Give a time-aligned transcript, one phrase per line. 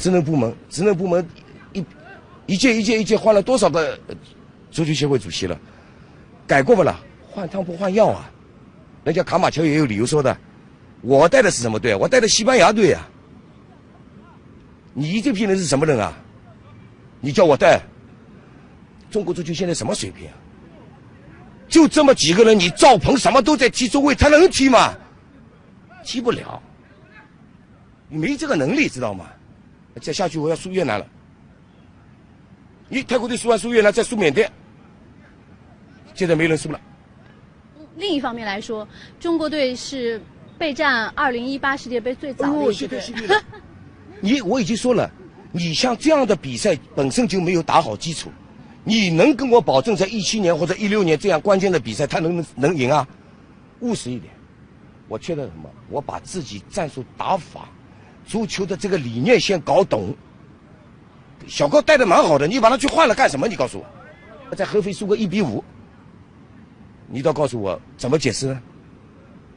[0.00, 1.24] 职能部门，职能部门
[1.74, 1.84] 一
[2.46, 3.98] 一届一届一届换了多少个
[4.70, 5.60] 足球协会主席了？
[6.46, 8.30] 改过不了，换汤不换药啊！
[9.04, 10.36] 人家卡马乔也有理由说的，
[11.02, 11.94] 我带的是什么队？
[11.94, 13.06] 我带的西班牙队啊！
[14.94, 16.16] 你这批人是什么人啊？
[17.20, 17.80] 你叫我带？
[19.10, 20.34] 中国足球现在什么水平啊？
[21.68, 24.94] 就这么几个人，你赵鹏什么都在踢中卫，他能踢吗？
[26.02, 26.60] 踢不了，
[28.08, 29.26] 没这个能力，知道吗？
[30.00, 31.06] 再下去我要输越南了。
[32.88, 34.50] 你泰国队输完输越南，再输缅甸，
[36.14, 36.80] 现在没人输了。
[37.96, 38.86] 另一方面来说，
[39.20, 40.20] 中国队是
[40.58, 43.00] 备战二零一八世界杯最早的一支队。
[44.20, 45.10] 你我已经说了，
[45.52, 48.30] 你像这样的比赛本身就没有打好基础。
[48.82, 53.06] 你能跟我保证，在一七年或者一六年这样关键的比赛，他能能赢啊？
[53.80, 54.32] 务实一点，
[55.06, 55.70] 我缺的什么？
[55.88, 57.68] 我把自己战术打法、
[58.30, 60.14] 足球的这个理念先搞懂。
[61.48, 63.48] 小高带的蛮好的，你把他去换了干什么？
[63.48, 63.82] 你告诉
[64.48, 65.64] 我，在合肥输个一比五，
[67.08, 68.62] 你倒告诉我怎么解释呢？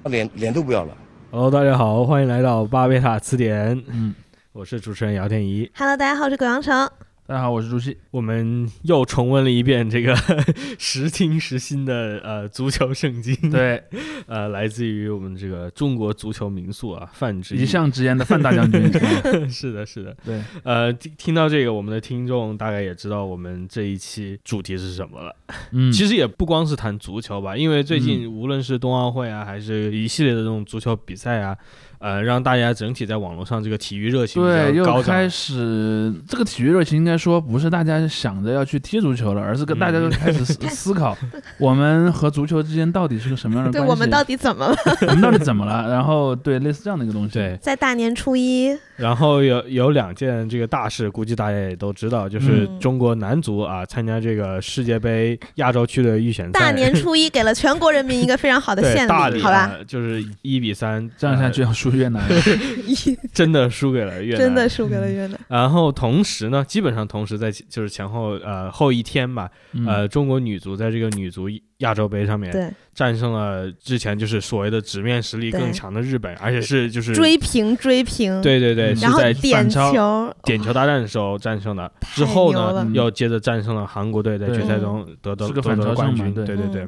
[0.06, 0.98] 脸脸都不要了。
[1.30, 3.80] Hello，大家好，欢迎来到巴贝塔词典。
[3.90, 4.16] 嗯，
[4.54, 5.70] 我是主持人姚天怡。
[5.76, 6.90] Hello，大家好，我是葛阳成。
[7.26, 7.96] 大家好，我是朱熹。
[8.12, 10.14] 我们又重温了一遍这个
[10.78, 13.34] 时听时新的呃足球圣经。
[13.50, 13.82] 对，
[14.28, 18.92] 呃，来自于我们这个中国足球名宿啊，范志一向直言的范大将军。
[19.50, 20.14] 是的，是的。
[20.26, 25.34] 对，呃，听听到这个，我们的听众大概也知道我们这一期主题是什么了。
[25.72, 31.58] 嗯，其实也不光是谈足球吧，因为最近无论是冬奥会啊，还是一系列的这种足球比赛啊。
[32.04, 41.18] 呃，让大家整体在网络上这个体育热情对又开始这个体育热情应该说不是大家想着要去踢足球了，而是跟大家都开始 思考
[41.58, 43.88] 我们和足球之间到底是个什么样的关系？
[43.88, 44.76] 对我们到底怎么了？
[45.08, 45.90] 我们到底怎么了？
[45.90, 47.36] 然后对类似这样的一个东西。
[47.36, 56.52] 对，在大年初一，然后有有两件这个大事，估计大家也都知道，就是中国男足啊参加这个世界杯亚洲区的预选赛。
[56.52, 59.72] 大年初一给了全国人民一个非常好的献礼，好吧？
[59.88, 61.93] 就是一比三这样下去要输。
[61.94, 62.24] 越南。
[63.34, 65.40] 真的输给了越南，真的输给了越南。
[65.48, 69.50] 然后同时呢，基本上同时在就是前后呃后一天吧，
[69.88, 80.34] 呃，中国女足在这个女足亚洲杯上面战胜了之前就是所谓的直面实力更强的日本，而且是就是追平追平，对对对，是在点球。
[80.44, 81.92] 点球大战的时候战胜的。
[82.14, 86.34] 之后呢，又接着战胜了韩国队，在决赛中得得得得冠军。
[86.34, 86.46] 对。
[86.46, 86.88] 对对。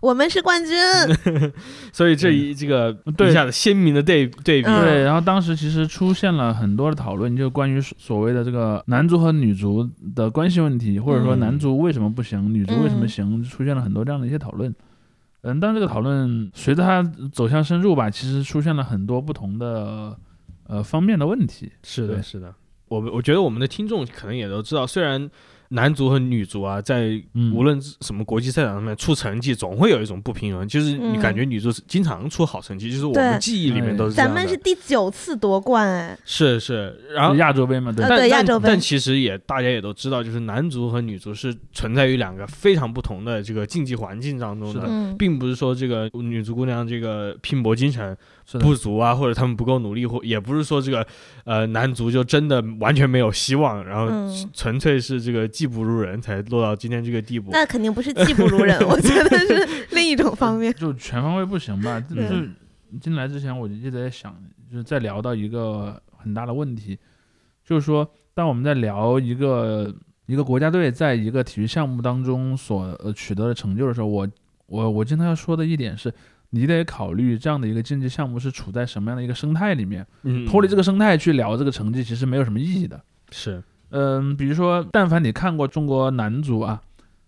[0.00, 0.74] 我们是冠军，
[1.92, 2.96] 所以这一这个
[3.28, 4.66] 一下子鲜明的对对比。
[4.66, 14.74] 对，然后当时其实出现了很多的讨论，就关于所谓的这个男足和女足的关系问题，或者说男足为什么不行，女足为什么行，出现了很多这样的一些讨论。
[15.42, 20.16] 嗯，但这个讨论随着它走向深入吧，其实出现了很多不同的
[20.66, 21.70] 呃方面的问题。
[21.82, 22.54] 是的，是的，
[22.88, 25.30] 我们我觉得我们的听众可能也都知道，虽然。
[25.72, 27.12] 男足和女足啊，在
[27.54, 30.66] 无论什么国际赛场上面出成绩，总会有一种不平衡。
[30.66, 37.00] 就是你感觉女足经常出好成绩，就是我们记忆里面都是咱们是第九次夺冠，哎，是是。
[37.14, 38.68] 然后亚洲杯嘛，对对亚洲杯。
[38.68, 48.16] 但其实也大家也都知道，就是男足和女足是存在于两个非常不同的这个竞技环境当中的，并不是说这个女足姑娘这个拼搏精神。
[48.58, 51.06] 不足啊，或者他们不够努力，或也不是说这个，
[51.44, 54.08] 呃，男足就真的完全没有希望，然后
[54.52, 57.50] 纯粹是这个技不如人才落到今天这个地步。
[57.52, 62.00] 那肯定不是技不如人， 我觉得是另一种方面，就 全方位不行吧。
[62.00, 62.50] 就是
[63.00, 64.34] 进来之前我就一直在想，
[64.70, 66.98] 就是在聊到一个很大的问题，
[67.64, 69.94] 就是说，当我们在聊一个
[70.26, 74.28] 一个国家队在一个体育项目当中所取得的成就的时候，我
[74.66, 76.12] 我我经常要说的一点是。
[76.52, 83.00] 你得考虑这样的一个竞技项目是处在什么样的一个生态里面，嗯，脱离这个生态去聊这个成绩，其实没有什么意义的。
[83.30, 86.82] 是，嗯，比如说，但凡你看过中国男足啊，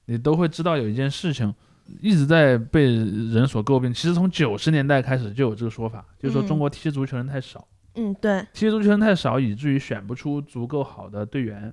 [0.07, 1.55] 你都会知道有一件事情
[2.01, 3.95] 一直在被人所诟病。
[3.95, 7.65] 其实从九十年代开始就有这个说法，就是说中国踢足球人太少。
[7.95, 11.73] 嗯，对，踢足球人太少，以至于选不出足够好的队员。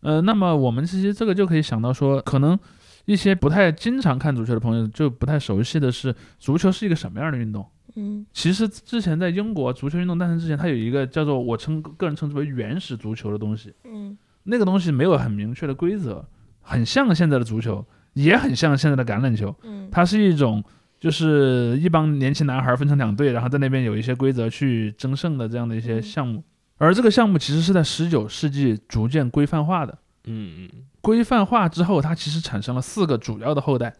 [0.00, 2.58] 呃，那么我们其实这个就可以想到说，可能。
[3.06, 7.66] 一些不太经常看足球的朋友就不太熟悉的是，足球是一个什么样的运动？
[7.94, 13.72] 嗯，其实之前在英国足球运动诞生之前，它有一个叫做我称个人称之为原始足球的东西。
[13.84, 16.22] 嗯，那个东西没有很明确的规则，
[16.60, 19.54] 很像现在的足球，也很像现在的橄榄球。
[19.62, 20.62] 嗯，它是一种
[21.00, 26.42] 就是一帮年轻男孩分成两队，然后在那边有一些规则去争胜的这样的一些项目。
[26.76, 29.96] 而这个项目其实是在十九世纪逐渐规范化的。
[30.24, 30.70] 嗯嗯。
[31.06, 33.94] 规范化之后，它其实产生了四个主要的后代，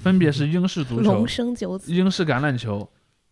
[0.00, 1.26] 分别是英式足球、
[1.86, 2.88] 英式橄榄球、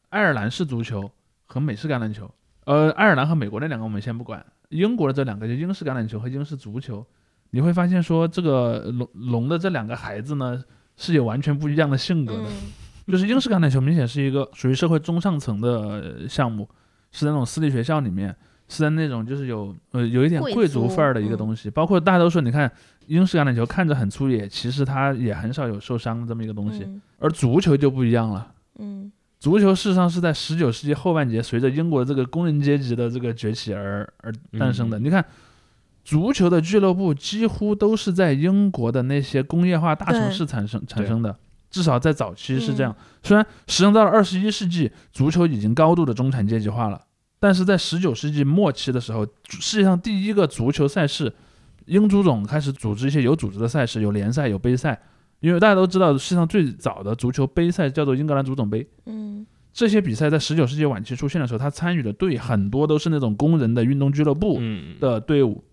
[0.09, 1.09] 爱尔兰式足球
[1.47, 2.29] 和美式橄榄球。
[2.65, 7.07] 呃，爱尔兰和美国那两个我们先不管，英国的这两个，就英式橄榄球和英式足球，
[7.51, 10.61] 你会发现说这个龙龙的这两个孩子呢
[10.97, 12.47] 是有完全不一样的性格的。
[13.07, 16.69] 就是英式橄榄球明显是一个属于社会中上层的项目，
[17.13, 18.37] 是在那种私立学校里面，
[18.71, 21.69] 是在那种就是有呃有一点贵族范儿的一个东西。
[21.69, 22.71] 包括大多数，你看
[23.09, 26.89] 英式橄榄球看着很粗野，其实它也很少有受伤的这么一个东西。
[27.19, 28.53] 而足球就不一样了。
[28.79, 29.13] 嗯。
[29.39, 34.99] 足球事实上是在十九世纪后半截，随着英国这个工人阶级的这个崛起而而诞生的。
[34.99, 35.25] 你看，
[36.05, 41.35] 足球的俱乐部几乎都是在英国的那些工业化大城市产生产生的。
[41.71, 47.01] 至少在早期是这样，虽然实际上到了二十一世纪，足球已经高度的中产阶级化了，
[47.41, 51.33] 但是在十九世纪末期的时候，世界上第一个足球赛事，
[51.87, 55.01] 英足总开始组织一些有组织的赛事，有联赛，有杯赛。
[55.41, 58.87] 因为大家都知道，世界上最早的足球杯赛叫做英格兰足总杯。
[59.07, 64.61] 嗯，这些比赛在十九世纪晚期出现的时候，他参与的队很多都是那种工人的运动俱乐部
[65.01, 65.65] 的队伍，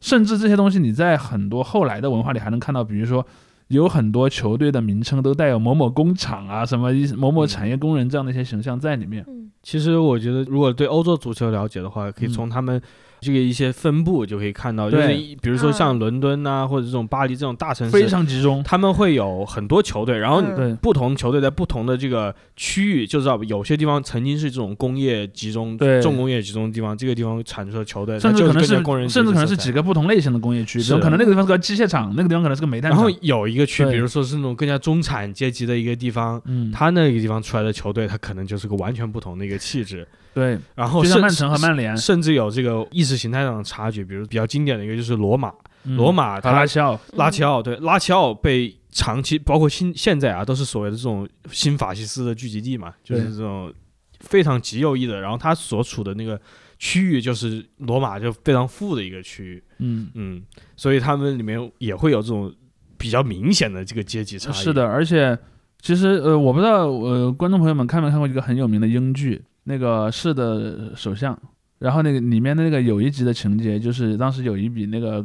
[0.00, 3.26] 甚至这些东西你在很多后来的文化里还能看到，比如说。
[3.68, 9.26] 有很多球队的名称都带有某某工厂啊，什么某某产业工人这样的一些形象在里面。
[9.62, 12.80] 其实我觉得，如果对欧洲足球了解的话，可以从他们。
[13.26, 15.08] 这个一些分布就可以看到，就是
[15.42, 20.40] 比如说像伦敦呐，或者这种巴黎这种大城市，非常集中，他们会有很多球队，然后
[20.80, 33.00] 不同球队在不同的这个区域，就知道有些地方曾经是这种工业集中、重工业集中的地方，这个地方产出的球队，甚至可能是工人，甚至可能是几个不同类型的工业区，可能那个地方是个机械厂，那个地方可能是个煤炭厂。
[33.00, 40.06] 然后有一个区，比如说是那种更加中产阶级的一个地方，嗯，他那个地方出来的球队，他可能就是个完全不同的一个气质。
[40.36, 44.04] 对，然后像曼城和曼联，甚至有这个意识形态上的差距。
[44.04, 45.50] 比如比较经典的一个就是罗马，
[45.84, 53.72] 罗马他拉齐奥，拉齐奥对拉齐奥被长期包括新现在啊都是所谓的这种新法西斯的聚集地嘛，就是这种
[54.20, 55.22] 非常极右翼的。
[55.22, 56.38] 然后他所处的那个
[56.78, 60.42] 区域就是罗马就非常富的一个区域，嗯嗯，
[60.76, 62.54] 所以他们里面也会有这种
[62.98, 64.54] 比较明显的这个阶级差异。
[64.54, 65.38] 是的，而且
[65.80, 69.42] 其实呃，我不知道呃，观众朋友们看没看过一个很有名的英剧。
[69.68, 71.36] 那个市的首相，
[71.80, 75.24] 然后那个里面的那个有一集的情节，就是当时有一笔那个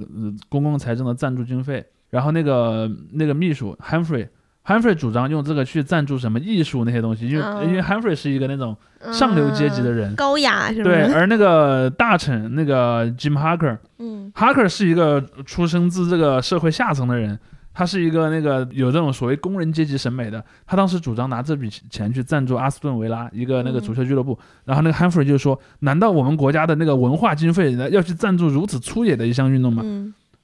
[0.50, 8.76] 公共财政的赞助经费，然后那个那个秘书 Humphrey，Humphrey 主张用这个去赞助什么艺术那些东西，因为因为 Humphrey 是一个那种
[9.14, 10.90] 上流阶级的人，高雅是吧？
[10.90, 17.40] 对，而那个大臣那个 Jim Harker，嗯，Harker 是一个出生自这个社会下层的人。
[17.74, 29.84] 他是一个那个有这种所谓工人阶级审美的，他当时主张拿这笔钱去赞助阿斯顿维拉一个那个足球俱乐部，然后那个 Humphrey 就说：“难道我们国家的那个文化经费要去赞助如此粗野的一项运动吗？”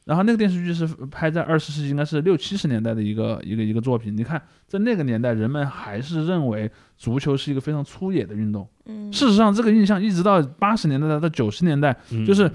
[0.06, 4.16] 然后那个电视剧是拍在二十世纪，应该是六七十年代的一个一个一个作品。
[4.16, 8.66] 你看，在那个年代，人们还是认为足球是一个非常粗野的运动。
[9.12, 11.94] 事实上，这个印象一直到八十年代到九十年代，
[12.26, 12.50] 就是。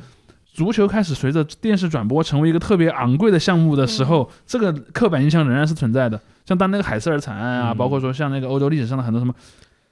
[0.53, 6.21] 足球开始随着电视转播成为一个特别昂贵的项目的时候，这个刻板印象仍然是存在的。
[6.45, 9.35] 像当那个海瑟尔惨案啊，包括说像那个欧洲历史上的很多什么，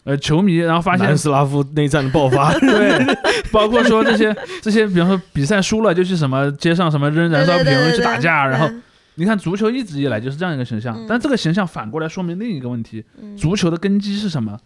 [0.04, 3.16] 呃，球迷然后发现南斯拉夫内战的爆发， 对，
[3.50, 8.68] 包括说这些这些，比方说比赛输了就去什么街上什么扔燃烧瓶去打架，然后
[9.14, 13.02] 你看足球一直以来就是这样一个形象，但这个形象反过来说明另一个问题：
[13.38, 14.58] 足球的根基是什么？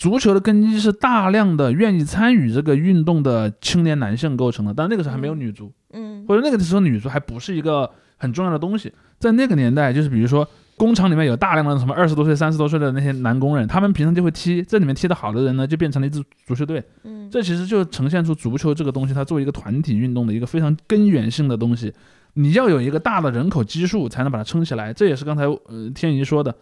[0.00, 8.90] 足球的根基是大量的愿意参与这个运动的青年男性构成的，但那个时候还没有女足，嗯，或者那个时候女足还不是一个很重要的东西。
[9.18, 21.92] 在那个年代，就是比如说工厂里面有大量的什么二十多岁、三十多岁的那些男工人，他们平常就会踢，这里面踢得好的人呢，就变成了一支足球队，嗯，这其实就呈现出足球这个东西，它作为一个团体运动的一个非常根源性的东西。
[22.32, 24.94] 你要有一个大的人口基数，才能把它撑起来。
[24.94, 26.54] 这也是刚才呃天怡说的。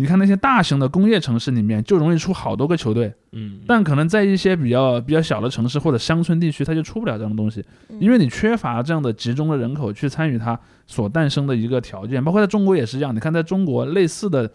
[0.00, 7.62] 你看那些大型的工业城市里面，就容易出好多个球队，嗯，但可能在一些比较比较小的城市或者乡村地区，它就出不了这样的东西，
[7.98, 12.24] 因为你缺乏这样的集中的人口去参与它所诞生的一个条件。
[12.24, 14.50] 包括在中国也是一样，你看在中国类似的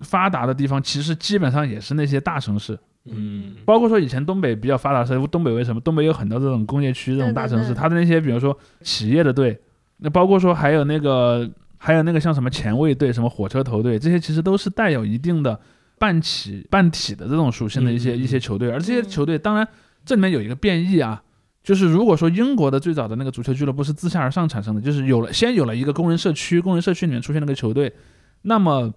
[0.00, 5.80] 发达的地方，其实基本上也是那些大城市，嗯，包括说以前东北比较发达的时候，东北为什么？
[5.82, 9.60] 东北有很多这种工业区这种大城市，它的那些比如说企业的队，
[9.98, 11.46] 那包括说还有那个。
[11.78, 15.58] 还有那个像什么前卫队、什么火车头队，这些其实都是带有一定的
[15.98, 18.70] 半体半体的这种属性的一些一些球队。
[18.70, 19.66] 而这些球队，当然
[20.04, 21.22] 这里面有一个变异啊，
[21.62, 27.92] 就是如果说英国的最早的那个足球俱乐部是自下而上产生的，就是有了先有了一个工人社区，工人社区里面出现了个球队，
[28.42, 28.92] 那么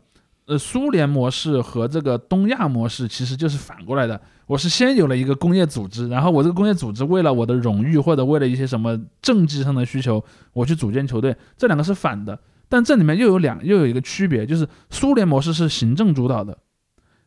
[0.45, 4.19] 呃苏联模式和这个东亚模式其实就是反过来的。
[4.47, 12.39] 我是先有了一个工业组织，然后我这个工业组织为了我的荣誉或者为了一些什么政绩上的需求，我去组建球队，这两个是反的。
[12.69, 16.57] 但这里面又有两又有一个区别，就是苏联模式是行政主导的，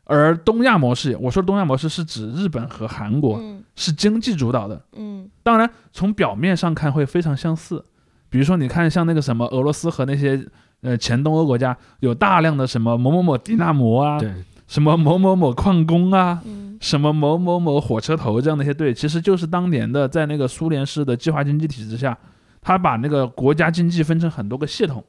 [0.05, 3.41] 而东亚模式，我说东亚模式是指日本和韩国，
[3.75, 4.81] 是经济主导的。
[4.95, 7.83] 嗯，当然从表面上看会非常相似，
[8.29, 10.43] 比如说你看像那个什么俄罗斯和那些
[10.81, 14.31] 呃前东欧国家有大量的什么某某某迪纳摩啊，对，
[14.67, 22.17] 什么某某某矿工啊，嗯什么某某某火车头这样的一些队，其实就是当年的在那个苏联式的计划经济体制下，
[22.61, 25.01] 他把那个国家经济分成很多个系统，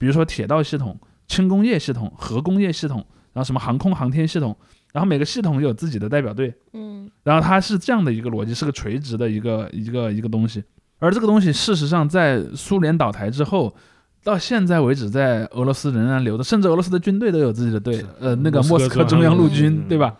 [0.00, 3.04] 比如说铁道系统、轻工业系统、核工业系统，
[3.34, 4.56] 然后什么航空航天系统，
[4.94, 10.64] 然后每个系统有自己的代表队，嗯然后它是这样的一个逻辑，是个垂直的一个一个一个东西。
[11.00, 13.74] 而这个东西事实上在苏联倒台之后，
[14.24, 20.16] 到现在为止，在俄罗斯仍然留着，甚至俄罗斯的军队都有自己的队，呃，那个莫斯科中央陆军，对吧？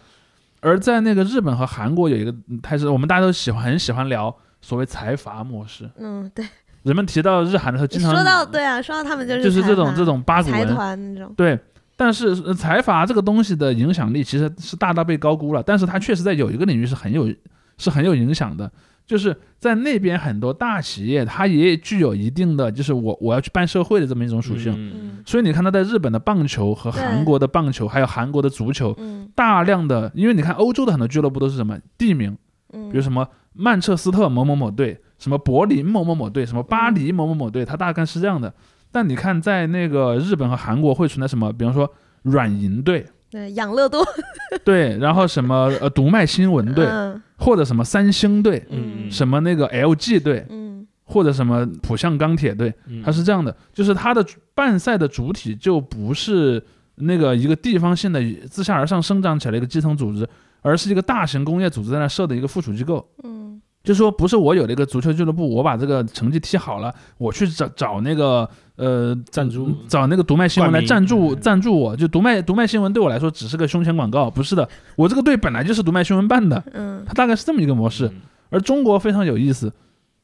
[0.61, 5.91] 而在那个日本和韩国有一个态势，我们大家都喜欢很喜欢聊所谓财阀模式。
[5.97, 6.45] 嗯，对，
[6.83, 11.59] 人们提到日韩的时候，经常说到对啊，说到他们就是就是这种这种八股财文，团那种，对。
[11.97, 17.31] 但是呃财阀这个东西的影响力其实是大大被高估了，但是它确实在有一个领域是很有
[17.77, 18.73] 是很有影响的，
[19.07, 25.23] 就是在那边很多大企业它也具有一定的就是我我要去办社会的这么一种属性。
[25.27, 29.29] 所以你看它在日本的棒球和韩国的棒球，还有韩国的足球，嗯。
[29.35, 32.35] 大量的，因为你看欧洲的很多俱乐部都是什么地名，
[32.73, 38.53] 嗯，比如什么曼彻斯特某某某队，什么柏林某某某队，什么巴黎某某某队，它大概是这样的。
[38.91, 41.53] 但你看，在那个日本和韩国会存在什么？
[41.53, 41.89] 比方说
[42.23, 44.05] 软银队，对养乐多。
[44.65, 47.23] 对，然后什么呃读卖新闻队，嗯。
[47.39, 49.09] 或者什么三星队，嗯。
[49.09, 50.87] 什么那个 LG 队，嗯。
[51.05, 53.01] 或者什么浦项钢铁队，嗯。
[53.05, 56.61] 它是这样的，就是它的办赛的主体就不是
[56.97, 60.29] 那个一个地方性的自下而上生长起来的一个基层组织，
[60.63, 63.09] 而是一个大型工业组织在那设的一个附属机构。
[63.23, 63.40] 嗯
[63.83, 69.75] 就说不是我有了一个足球俱乐部，我把这个成绩踢好了，我去找找那个呃赞助。
[69.89, 71.41] 找那个读卖新闻来赞助嗯。
[71.41, 77.03] 赞助我，就读卖读卖新闻对我来说只是个胸前广告，不是的，我这个队本来就是读卖新闻办的，嗯。
[77.07, 78.07] 它大概是这么一个模式。
[78.07, 78.21] 嗯。
[78.51, 79.73] 而中国非常有意思，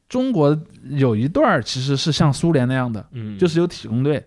[0.07, 0.55] 中国
[0.91, 4.23] 有一段儿其实是像苏联那样的，嗯，就是有体工队，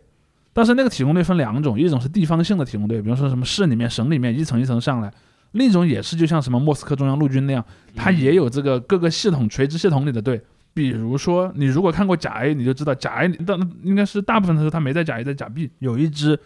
[0.53, 5.09] 但是那个体工队分两种，一种是地方性的体工队，比如说什么市里面、省里面一层一层上来；
[5.53, 7.65] 另一种也是就像什么莫斯科中央陆军那样，
[7.95, 10.41] 它也有这个各个系统垂直系统里的队。
[10.73, 16.39] 比如说，你如果看过甲 A，你就知道甲 A，但应该是大部分的时候他没在甲 A，在甲 B 有一支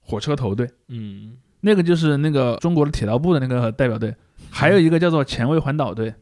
[0.00, 1.32] 火车头队，嗯。
[1.64, 4.12] 那个就是那个中国的铁道部的那个代表队，
[4.50, 6.12] 还有一个叫做前卫环岛队，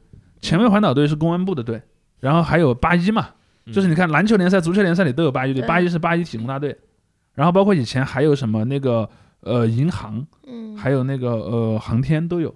[0.43, 1.81] 前卫环岛队是公安部的队，
[2.19, 3.31] 然后还有八一嘛，
[3.65, 6.77] 嗯就是你看篮球联赛、足球联赛里都有八一队，八一是八一体工大队，
[7.33, 9.09] 然后包括以前还有什么那个
[9.41, 12.55] 呃银行，嗯，还有那个呃航天都有，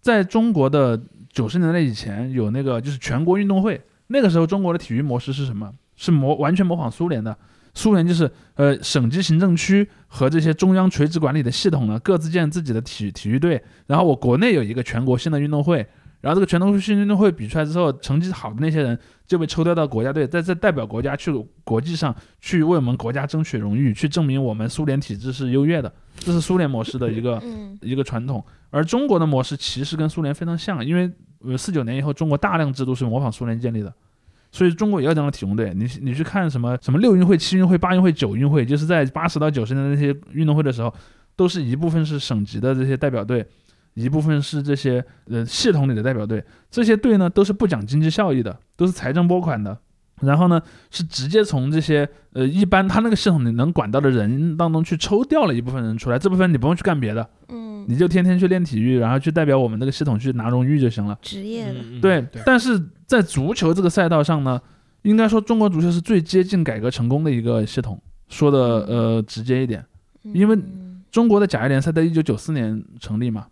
[0.00, 5.72] 在中国的九十年代以前有那个就是全国运动会，那个时候中国的体育模式是什么？
[5.96, 7.36] 是模完全模仿苏联的。
[7.74, 15.86] 苏联就是呃省级行政区和这些中央垂直管理的系统呢，各自建自己的体体育队，然后我国内有一个全国性的运动会，
[16.22, 21.30] 然后这个全国性运动会比出来之后，成绩好的那些人就被抽调到国家队，再再代表国家去
[21.64, 28.42] 国际上去为我们国家争取荣誉，去证明我们苏联体制是优越的，这是苏联模式的一个嗯一个传统。
[28.70, 31.10] 而中国的模式其实跟苏联非常像，因为
[31.40, 33.92] 呃四九年以后，中国大量制度是模仿苏联建立的，
[34.52, 35.74] 所以中国也有这样的体工队。
[35.74, 40.94] 你你去看什么什么六运会、七运会、八运会、九运会，就是在八十到九十年代那些运动会的时候，
[41.34, 43.44] 都是一部分是省级的这些代表队，
[43.94, 46.44] 一部分是这些呃系统里的代表队。
[46.70, 49.76] 这些队呢都是不讲经济效益的，都是财政拨款的。
[50.20, 61.18] 然后呢，是直接从这些呃一般他那个系统里能管到的人当中去抽调了一部分人出来，这部分你不用去干别的，嗯，你就天天去练体育，然后去代表我们这个系统去拿荣誉就行了。
[61.22, 64.60] 职业的，嗯对，但是在足球这个赛道上呢，
[65.02, 68.00] 应该说中国足球是最接近改革成功的一个系统。
[68.28, 69.84] 说的呃直接一点，
[70.22, 73.46] 因为嗯中国的甲 A 联赛在一九九四年成立嘛，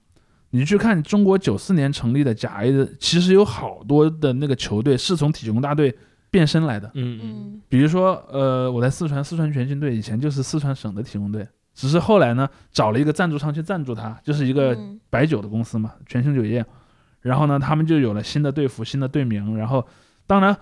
[0.51, 5.97] 你去看中国九四年成立的甲 A 的，其实有好多的那个球队是从体工大队
[6.31, 6.91] 变身来的。
[6.95, 16.65] 嗯嗯嗯比如说，呃，我在四川，四川全运队以前就是四川省的体工队，只是后来呢找了一个赞助商去赞助他，就是一个嗯白酒的公司嘛，全兴酒业。
[17.21, 19.55] 然后呢，他们就有了新的队服、新的队名。
[19.57, 19.87] 然后，
[20.27, 20.57] 当然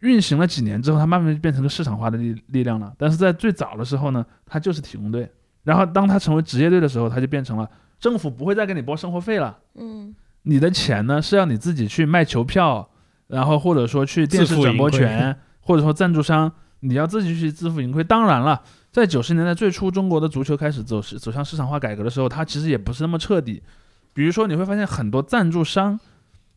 [0.00, 2.94] 运行了几年之后，它慢慢就变成个市场化的力力量了。
[2.96, 5.28] 但是在最早的时候呢，它就是体工队。
[5.64, 12.88] 然后当它成为职业队的时候，它就变成了政府不会再给你拨生活费了，嗯你的钱呢是要你自己去卖球票，
[13.26, 18.04] 然后或者说去电视转播权，或者说赞助商，你要自己去自负盈亏。
[18.04, 18.62] 当然了，
[18.92, 23.62] 在九十年代最初，中国的足球开始走市走向市场化改革的时候，它其实也不是那么彻底。
[24.12, 25.98] 比如说，你会发现很多赞助商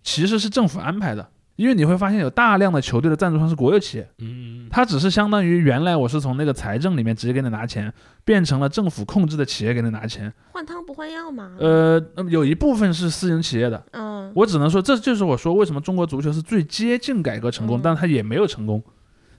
[0.04, 1.30] 其实是政府安排的，
[1.60, 4.66] 因为你会发现有大量的球队的赞助商是国有企业，嗯。
[4.72, 10.34] 它只是相当于原来我是从那个财政里面直接给你拿钱，变成了政府控制的企业给你拿钱。
[10.54, 14.30] 换汤不换药嘛，呃，那么有一部分是私营企业的，嗯。
[14.30, 18.82] 嗯，我只能说，这就是我说为什么中国足球是最接近改革成功，但它也没有成功，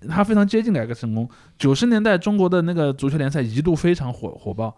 [0.09, 1.27] 它非常接近改革成功。
[1.59, 4.77] 九十年代中国的那个足球联赛一度非常火火爆，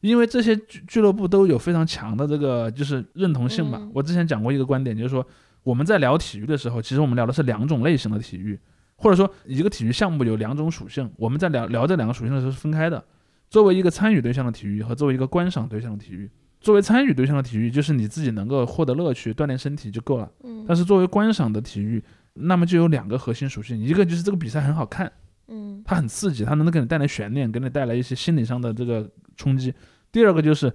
[0.00, 3.88] 因为这些俱俱乐部都有非常强的这个就是认同性嘛。
[3.94, 5.24] 我之前讲过一个观点，就是说
[5.62, 8.58] 我们在聊体育的时候，其实我们聊的是两种类型的体育，
[8.96, 13.04] 或者说一个体育项目有两种属性，我们在聊聊这两个属性的时候是分开的。
[13.48, 16.30] 作为一个参与对象的体育和作为一个观赏对象的体育。
[16.60, 20.30] 作为参与对象的体育，就是你自己能够获得乐趣、锻炼身体就够了。
[20.44, 20.64] 嗯。
[20.68, 22.02] 但是作为观赏的体育，
[22.34, 25.10] 那么就有两个核心属性，一个就是这个比赛很好看，
[25.48, 29.72] 嗯，它很刺激，它能给你带来悬念，给你带来一些心理上的这个冲击。
[30.12, 30.72] 第二个就是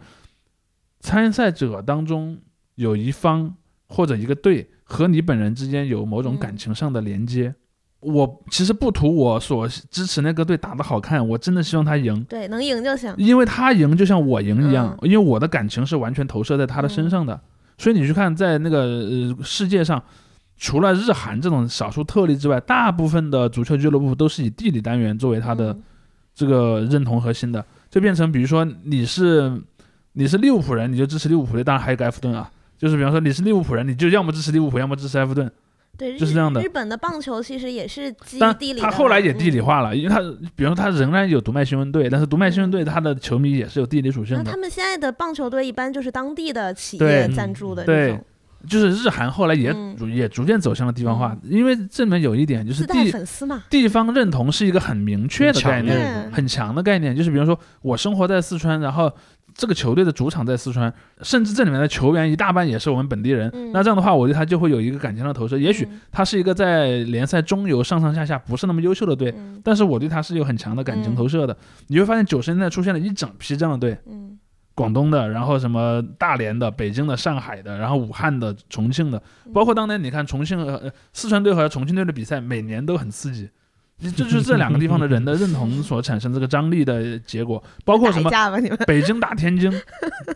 [1.01, 2.41] 参赛者当中
[2.73, 3.55] 有一方
[3.87, 7.53] 或者一个队和你本人之间有某种感情上的连接。
[7.99, 12.23] 我其实不图我所支持那个队打得好看，我真的希望他赢。
[12.25, 13.13] 对，能赢就行。
[13.17, 17.39] 因为他赢就像我赢一样，因为我的感情是完全投射在他的身上的。
[17.77, 20.01] 所以你去看，在那个呃世界上，
[20.55, 25.75] 除了日韩这种少数特例之外，大部分的足球俱乐部都是以地理单元作为他的
[26.35, 29.59] 这个认同核心的，就变成比如说你是
[30.13, 35.51] 你是利物浦人，你就支持利物浦队，当然还有个埃弗顿啊，就是比方说你是利物浦人，你就要么支持利物浦，要么支持埃弗顿。
[35.97, 36.61] 对，就是这样的。
[36.61, 38.81] 日本的棒球其实也是基于地理。
[38.81, 40.19] 他后来也地理化了，因为他，
[40.53, 44.51] 比方说他仍然有读卖新闻队，但是读卖新闻队他的球迷也是有地理属性的。
[44.51, 48.19] 他们现在的棒球队一般就是当地的企业赞助的对，
[48.67, 57.15] 就是日韩后来也逐也逐渐走向了地方化，因为这里面有一点就是地粉丝嘛，地方认同是一个很明确的概念，很强的概念。
[57.15, 59.09] 就是比方说我生活在四川，然后。
[59.57, 63.49] 这个球队的主场在四川，甚至这里面的球员一大半也是我们本地人。
[63.71, 65.57] 那这样的话，我对他就会有一个感情的投射。
[65.57, 71.55] 也许他是一个在联赛中游上上下下不是那么优秀的队，但是我对他是有很强的感情投射的。
[71.87, 73.97] 你会发现九十年代出现了一整批这样的队，
[74.73, 83.49] 广东的，然后什么大连的、北京的、上海的，然后武汉的、重庆的，包括当年你看重庆和四川队和重庆队的比赛，每年都很刺激。
[84.03, 88.29] 这就是这两个地方的人的认同 所产生这个张力的结果，包括什么
[88.85, 89.71] 北京打天津，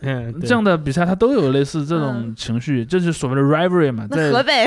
[0.40, 4.66] 这样的比赛，它都有类似这种情绪，这是所谓的 rivalry 嘛，在河北，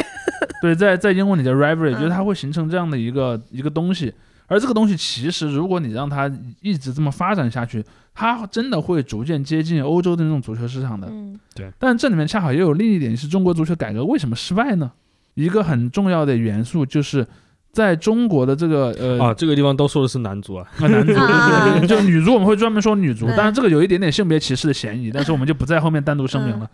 [0.62, 4.13] 对，在在英文里叫 rivalry，就是它会形成这样的一个一个东西，
[4.45, 11.12] 而这个东西其实如果你让它一直这么发展下去，它真的会逐渐接近欧洲的那种足球市场的，
[11.56, 11.71] 对。
[11.79, 14.91] 但这里面恰好也有另一点，是中国足球改革为什么失败呢？
[15.34, 17.25] 一个很重要的元素就是。
[17.73, 26.69] 在中国的这个呃啊，这个地方都说的是男足啊，男足就女足我们会专门说女足，当然这个有一点点性别歧视的嫌疑，但是我们就不在后面单独声明了。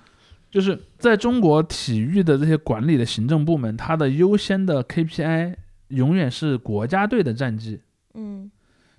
[0.51, 5.55] 就是在中国体育的这些管理的行政部门，它的优先的 KPI
[5.88, 7.79] 永远是国家队的战绩。
[8.15, 8.51] 嗯，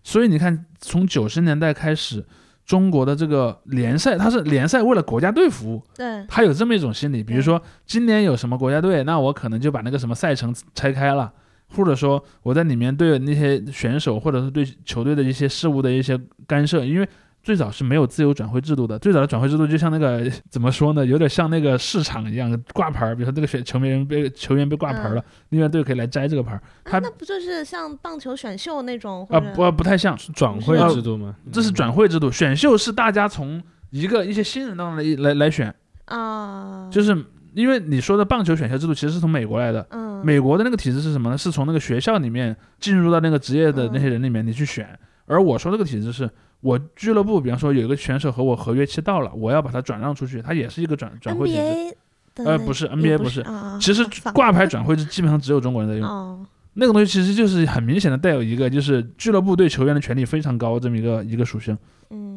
[0.03, 2.25] 所以你看，从九十年代开始，
[2.65, 7.23] 中国的这个联赛，它是联赛为了国家队服务，对，它有这么一种心理。
[7.23, 11.31] 比如说今年有什么国家队，那我可能就把那个什么赛程拆开了。
[11.75, 17.09] 或者说我在里面对那些选手，或者是对球队的一些事务的一些干涉，因为
[17.43, 18.99] 最早是没有自由转会制度的。
[18.99, 23.15] 最早的转会制度就像那个 怎么说呢，有点像那个市场一样挂牌儿。
[23.15, 26.63] 比如说这个选球员被球员被挂牌了，另外队可以来摘这个牌儿。
[26.85, 29.41] 他那不就是像棒球选秀那种啊？
[29.41, 31.35] 不不太像转会制度吗？
[31.51, 35.75] 这是转会制度，选秀是大家从一个一些新人当中来来来选
[36.07, 37.25] 啊，就是。
[37.61, 41.37] 因为你说的棒球选秀制度其实是从美国来的，嗯，美国的那个体制是什么呢？
[41.37, 46.29] 是从那个学校里面进入到那个职业的那些人里面你去选，而我说这个体制是
[46.61, 51.97] 我俱乐部，比方说有一个选手和我合约期到了，我要把他转让出去，他也是一个转转会体制。
[52.45, 53.45] 呃，不是 NBA 不是，
[53.81, 61.77] 其实挂牌转会制基本上只有中国人在用，那个东西其实就是很明显的带有一个就是俱乐部对球员的权利非常高这么一个一个属性。
[62.11, 62.30] 嗯，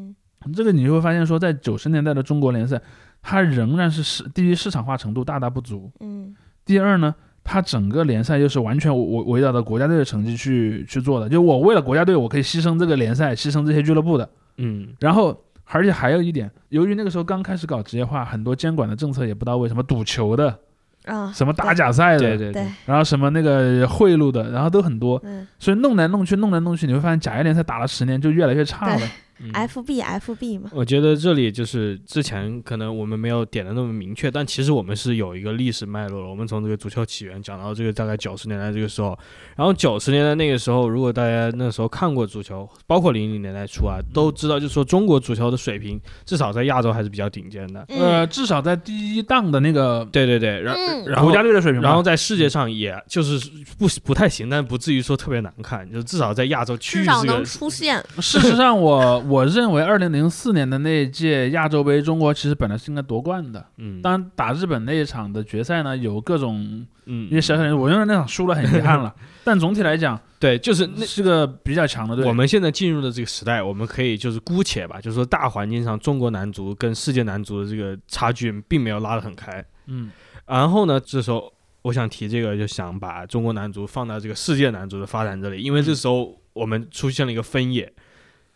[0.52, 2.82] 这个你就会发现说在九十年代的中国联赛。
[3.26, 20.60] 它仍然是市第一市场化程度大大不足，嗯，第二呢，它整个联赛又是完全围围绕着国家队的成绩去去做的，就我为了国家队，我可以牺牲这个联赛，牺牲这些俱乐部的，嗯，然后而且还有一点，由于那个时候刚开始搞职业化，很多监管的政策也不到位，什么赌球的
[21.06, 29.02] 啊，什么打假赛的，对对对，然后什么那个贿赂的，然后都很多，嗯，所以弄来弄去，弄来弄去，你会发现甲 A 联赛打了十年就越来越差了。
[29.52, 36.28] F B F B 嘛，我觉得这里就是之前可能我们没有点的那么明确，但其实我们是有一个历史脉络了。
[36.30, 39.18] 我们从这个足球起源讲到这个大概九十年代这个时候，
[39.56, 50.76] 然后九十年代那个时候，如果大家那时候看过足球，包括零零年代初啊，都知道就是说中国足球的水平至少在亚洲还是比较顶尖的，呃，至少在第一档的那个，对对对，然
[51.06, 58.04] 然后国家队的水平，然后在世界上也就是不不太行，但不至于说特别难看，就至少在亚洲区域这个出现。
[58.20, 63.66] 事实上，我我认为二零零四年的那一届亚洲杯，中国其实本来是应该夺冠的。
[63.78, 69.14] 嗯，当然打日本那一场的决赛呢，有各种嗯，因为小小人，我认为那场输了很遗憾了。
[69.44, 72.26] 但总体来讲，对，就是那是个比较强的队。
[72.26, 79.64] 我们现在进入的这个时代，我们可以就是姑且吧，就是说大环境上，中国男足跟世界男足的这个差距并没有拉得很开。
[79.88, 80.12] 嗯，
[80.46, 87.92] 然后呢，这时候我想提这个，就想把中国男足放到这个世界男足的发展这里，因为这时候我们出现了一个分野，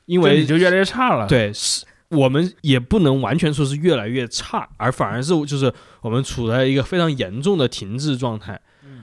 [0.07, 1.27] 因为就越来越差了。
[1.27, 8.59] 对，是我们也不能完全说是越来越差，而反而是就是我们处在一个非常严重的停滞状态。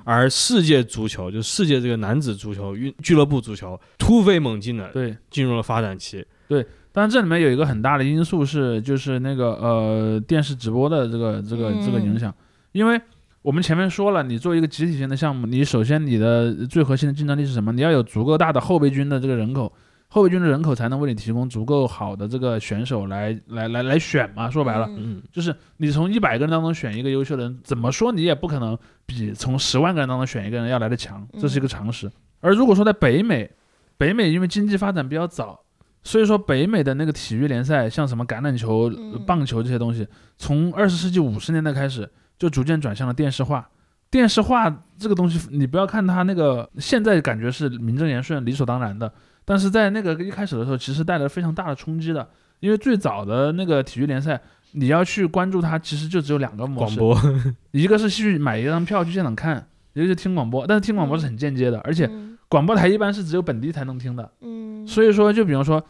[0.07, 6.23] 而世界足球，就世界这个男子足球、运俱乐部足球突飞猛进的对进入了发展期。
[6.47, 6.63] 对，
[6.93, 12.35] 当然这里面有一个很大的因素是，就是那个呃电视直播的这个这个这个影响，
[12.73, 13.01] 因为
[13.41, 17.73] 我们前面说了，你作为一个集体性的项目，你首先你的最核心的竞争力是什么？
[17.73, 19.73] 你要有足够大的后备军的这个人口。
[20.15, 24.49] 后备军的人口才能为你提供足够好的这个选手来来来来选嘛？
[24.49, 32.09] 说白了，嗯，就是你从一百个人当中选一个优秀的人，怎么说你也不可能比从十万个人当中选一个人要来的强，这是一个常识。
[32.39, 33.51] 而如果说在北美，
[33.99, 35.59] 北美因为经济发展比较早，
[36.05, 38.89] 所以说北美的那个体育联赛，像什么橄榄球、
[39.27, 40.07] 棒球这些东西，
[40.39, 43.69] 从二十世纪五十年代开始就逐渐转向了电视化。
[44.13, 49.13] 电视化这个东西，你不要看它那个现在感觉是名正言顺、理所当然的。
[49.45, 52.27] 但是在那个一开始的时候，其实带来非常大的冲击的，
[52.61, 54.41] 因为最早的那个体育联赛，
[54.73, 57.33] 你要去关注它，其实就只有两个模式，广播，
[57.73, 62.11] 一个是去买一张票去现场看，一个是听广播，但是听广播是很间接的，而且
[62.49, 65.85] 广播台一般是只有本地才能听的，嗯，所以说就比方说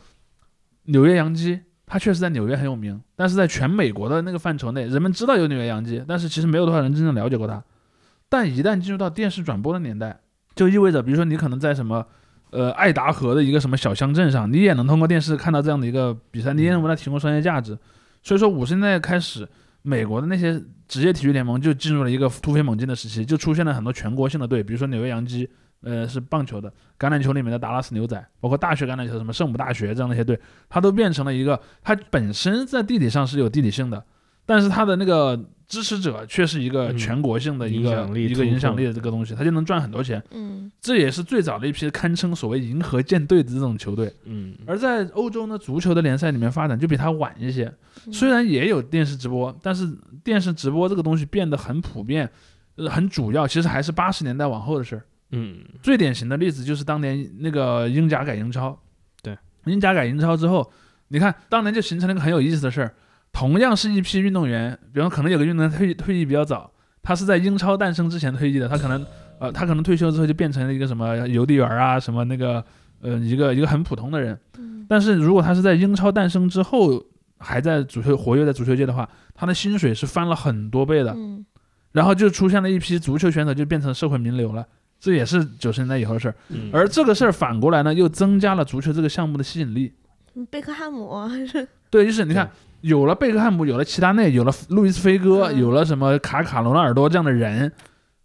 [0.87, 7.63] 纽约洋基，它确实在纽约很有名，但是在全美国的那个范畴内，人们知道有纽约洋基，但是其实没有多少人真正了解过它，
[8.29, 10.19] 但一旦进入到电视转播的年代，
[10.57, 12.05] 就意味着，比如说你可能在什么。
[12.55, 17.77] 呃，爱达荷的一个什么小乡镇上，你也能通过电视看到这样的一个比赛，你也能为它提供商业价值。
[18.23, 19.49] 所以说，五十年代开始，
[19.83, 25.51] 美国的那些职业体育联盟就进入了一个突飞猛进的时期，就出现了很多全国性的队，比如说纽约洋基，
[25.83, 30.39] 呃，是棒球的；橄榄球里面的达拉斯牛仔，包括大学橄榄球什么圣母大学这样的一些队，
[30.69, 34.05] 它都变成了一个，它本身在地理上是有地理性的，
[34.47, 35.45] 但是它的那个。
[35.75, 40.23] 支持者却是一个全国性的一个一个影响力的这个东西，他就能赚很多钱。
[40.31, 44.15] 嗯，这也是最早的一批堪称所谓银河舰队的这种球队。
[44.23, 47.73] 嗯，而在欧洲呢，足球的联赛里面发展就比它晚一些。
[48.13, 49.85] 虽然也有电视直播，但是
[50.23, 52.31] 电视直播这个东西变得很普遍，
[52.77, 55.03] 呃，很主要，其实还是八十年代往后的事儿。
[55.33, 58.79] 嗯，最典型的例子就是当年那个英甲改英超。
[59.21, 60.71] 对，英甲改英超之后，
[61.09, 62.95] 你看当年就形成了一个很有意思的事儿。
[63.35, 66.71] 同样是一批运动员，比方可能有个运动员退退役比较早，
[67.03, 69.05] 他是在英超诞生之前退役的，他可能
[69.41, 72.65] 呃他可能退休之后就变成了一个什么邮递员啊，什么那个
[73.03, 74.39] 呃一个一个很普通的人。
[74.89, 77.05] 但是如果他是在英超诞生之后
[77.39, 81.15] 还在足球活跃在足球界的话，他的薪水是翻了很多倍的。
[81.91, 84.65] 然后就出现了一批足球选手就变成社会名流了，
[85.01, 86.35] 这也是九十年代以后的事儿。
[86.73, 89.93] 而这个事儿反过来呢，又增加了足球这个项目的吸引力。
[90.51, 91.29] 贝克汉姆
[91.91, 92.49] 对，就是你看。
[92.85, 97.73] 有了贝克汉姆，有了齐达内，有了路易斯菲戈，有了什么卡卡罗纳尔多这样的人，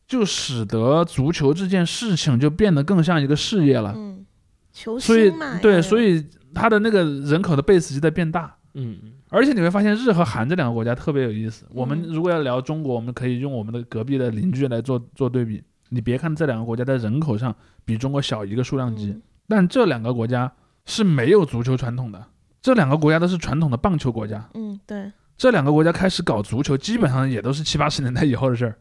[0.06, 3.94] 就使得足球这件事情就变得更像一个事业了。
[3.96, 4.26] 嗯，
[4.74, 8.54] 球星嘛，对，所以他的那个人口的 base 就在变大。
[8.74, 8.98] 嗯，
[9.30, 11.66] 而且你会发现日和韩这两个国家特别有意思。
[11.70, 15.64] 我们如果要聊中国，我们可以用我们的隔壁的邻居来做做对比。
[15.88, 19.18] 你别看这两个国家在人口上比中国小一个数量级，
[19.48, 20.52] 但这两个国家
[20.86, 22.26] 是没有足球传统的。
[22.62, 25.12] 这两个国家都是传统的棒球国家，嗯，对。
[25.38, 28.76] 这两个国家开始搞足球，基本上也都是七八十年代以后的事儿。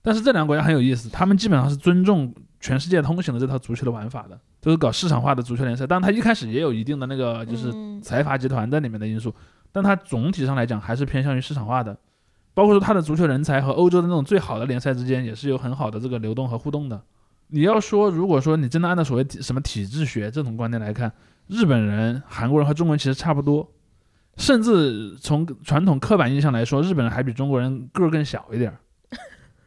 [0.00, 5.86] 但是这两个国家很有意思，他们基本上是尊重全世界通行的这套足球的玩法的，都是搞市场化的足球联赛。
[5.86, 9.34] 当然，它一开始也有一定的那个就是财阀集团在里面的因素，
[9.70, 11.94] 但它总体上来讲还是偏向于市场化的。
[12.54, 17.00] 包括说它的足球人才和欧洲的那种最好的联赛之间也是有很好的这个流动和互动的。
[17.48, 21.12] 你要说，如果说你真的按照所谓什么体制学这种观念来看，
[21.48, 23.68] 日本人、韩国人和中国人其实差不多，
[24.36, 28.78] 甚至从传统刻板印象来说，日本人还比中国人个儿更小一点儿，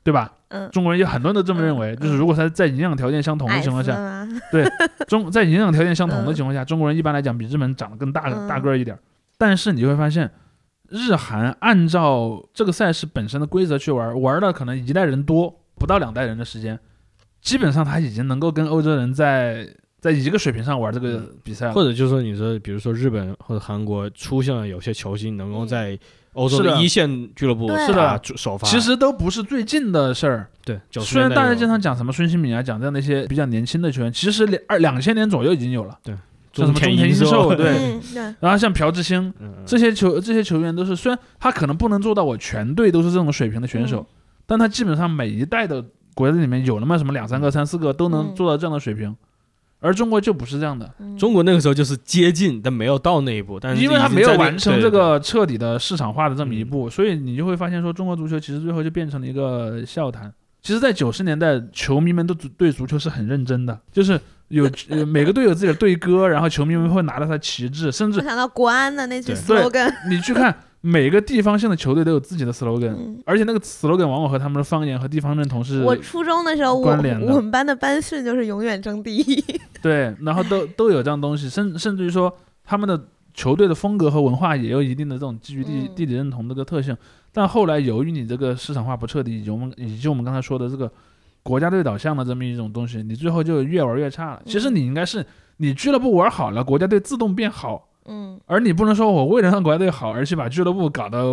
[0.04, 0.32] 对吧？
[0.50, 4.63] 嗯，中国人有很多人都这么认为，就是如果他在营养条件相同的情况下，对
[5.08, 8.98] 中 在营养条件相同的情况下，中国人一般来讲比日本人长得更大大个儿一点。
[9.38, 10.30] 但是你会发现，
[10.89, 16.78] 日韩按照这个赛事本身的规则去玩，玩了可能一代人多不到两代人的时间，
[17.41, 19.67] 基本上他已经能够跟欧洲人在。
[20.02, 25.98] 在一个水平上玩这个比赛，或者就是说，你说，比如说日本或者韩国出现了有些球星能够在
[26.34, 28.20] 欧洲的一线俱乐部是的。
[28.36, 30.48] 首发，其实都不是最近的事儿。
[30.66, 35.96] 对，虽然大家经常讲什么孙兴敏啊，讲这样的一些比较年轻的球员，其实两二两千年左右已经有了。
[36.02, 36.16] 对，
[36.52, 38.00] 像什么中田英寿，对，
[38.40, 39.32] 然后像朴智星
[39.68, 44.04] 这些球这些球员都是，虽然他可能不能做到我全队都是这种水平的选手，
[44.48, 45.86] 但他基本上每一代的
[46.16, 49.16] 国家队里面有那么什么两三个、三四个都能做到这样的水平，
[49.82, 50.89] 而中国就不是这样的。
[51.20, 60.32] 中国那个时候就是接近，但没有到那一步，但是因为他没有完成这个彻底的市场化的这么一步，所以你就会发现说，中国足球其实最后就变成了一个笑谈。
[60.62, 64.70] 其实，在九十年代，球迷们都对足球是很认真的，就是有
[65.08, 69.91] 每个队有自己的队歌，然后球迷们会拿着他旗帜，甚至想到国安的那句 slogan。
[70.08, 75.84] 你去看每个地方性的球队都有自己的 slogan，而且那个 slogan 往往和他们的方言和地方认同是。
[75.84, 79.46] 我初中的时候，我我们班的班训就是永远争第一。
[79.84, 83.00] 对，然后都 都有这样东西，甚甚至于说他们的
[83.34, 86.98] 球队的风格和文化也有一定的这种基于地地理认同这个特性。
[87.32, 90.91] 但后来由于你这个市场化不彻底，以及我们以及我们刚才说的这个
[91.44, 94.41] 国家队导向的这么一种东西，你最后就越玩越差了。
[94.48, 95.24] 其实你应该是
[95.58, 97.89] 你俱乐部玩好了，国家队自动变好。
[98.06, 98.40] 嗯。
[98.46, 101.24] 而你不能说我为了让国家队好而去把俱乐部搞得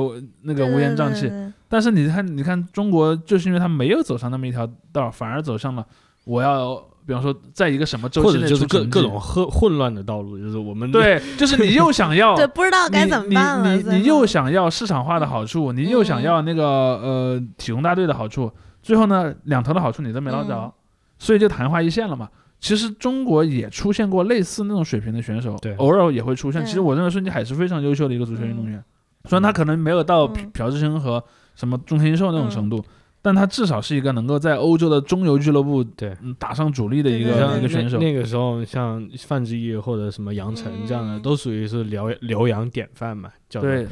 [0.43, 1.31] 那个乌烟瘴气。
[1.69, 5.87] 但是你看，你看中国就是因为他没有走上那么一条道，反而走上了
[6.25, 6.83] 我要。
[7.07, 13.75] 比方说，在一个什么周期内就是各各种混混乱的道路，就是我们对，就是你又想要 对，不知道该怎么办了。
[13.77, 18.53] 你你你又想要市场化的好处，你又想要那个呃体工大队的好处，
[18.83, 20.71] 最后呢，两头的好处你都没捞着，
[21.19, 22.29] 所以就昙花一现了嘛。
[22.61, 26.64] 其实中国也出现过类似那种水平的选手，对，偶尔也会出现。
[26.64, 28.83] 其实我认为孙继海是非常优秀的一个足球运动员，
[29.25, 31.23] 虽然他可能没有到朴智星和
[31.55, 32.85] 什么中田英寿那种程度。
[33.21, 37.99] 但他至少是一个能够在欧洲的中游俱乐部对打上主力的一个一个选手。
[37.99, 43.29] 那个时候，像范志毅或者什么杨晨这样的，都属于是辽辽阳典范嘛。
[43.49, 43.88] 叫对。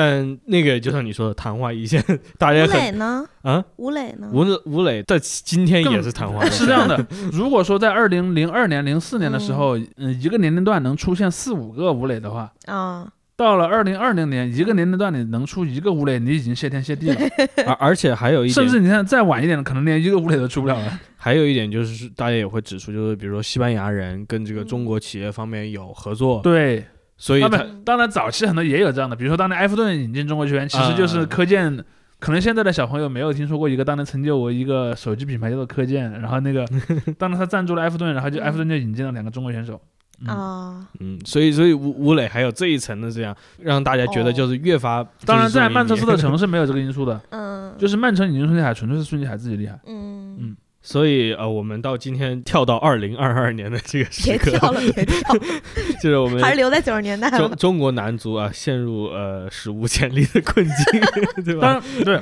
[0.00, 2.02] 但那个就像你说的，昙花一现，
[2.38, 3.26] 大家吴磊呢？
[3.42, 4.30] 啊，吴磊呢？
[4.32, 6.56] 吴吴磊在今天也是昙花一现。
[6.60, 13.12] 是这样的，如果说在二零零二年、零四年的时候，嗯，一个年龄段能出现四五个吴磊的话，啊。
[13.36, 17.16] 到了二零二零年，一个年龄段里能出一个吴磊，你已经谢天谢地了。
[17.66, 21.00] 而而且还有一点，甚至你看再晚一点的，可能连一个吴磊都出不了了。
[21.16, 26.42] 还有一点就是，大家也会指出，就是比如说西班牙人跟这个中国企业方面有合作。
[26.42, 26.84] 对，
[27.20, 31.84] 所以他当然早期很多也有这样的，比如说当年埃弗顿引进中国球员，其实就是科健。
[32.18, 36.66] 可能现在的小朋友没有听说过一个当年成就我一个手机品牌叫做科健，然后那个
[37.16, 39.80] 当年他赞助了埃弗顿，然后就埃弗顿就引进了两个中国选手。
[40.26, 45.02] 啊，嗯，所以所以吴吴磊还有这一层的这样，让大家觉得就是越发。
[45.24, 50.56] 当然，在曼彻斯特城是没有这个因素的， 嗯，就是曼城引进孙继海，纯粹是孙继海自己厉害，嗯嗯。
[50.82, 55.34] 所以呃，我们到今天跳到二零二二年的这个时刻，别跳了，别跳，
[56.02, 57.30] 就是我们还是留在九十年代。
[57.30, 61.00] 中中国男足啊，陷入呃史无前例的困境，
[61.44, 61.82] 对吧？
[62.04, 62.20] 对，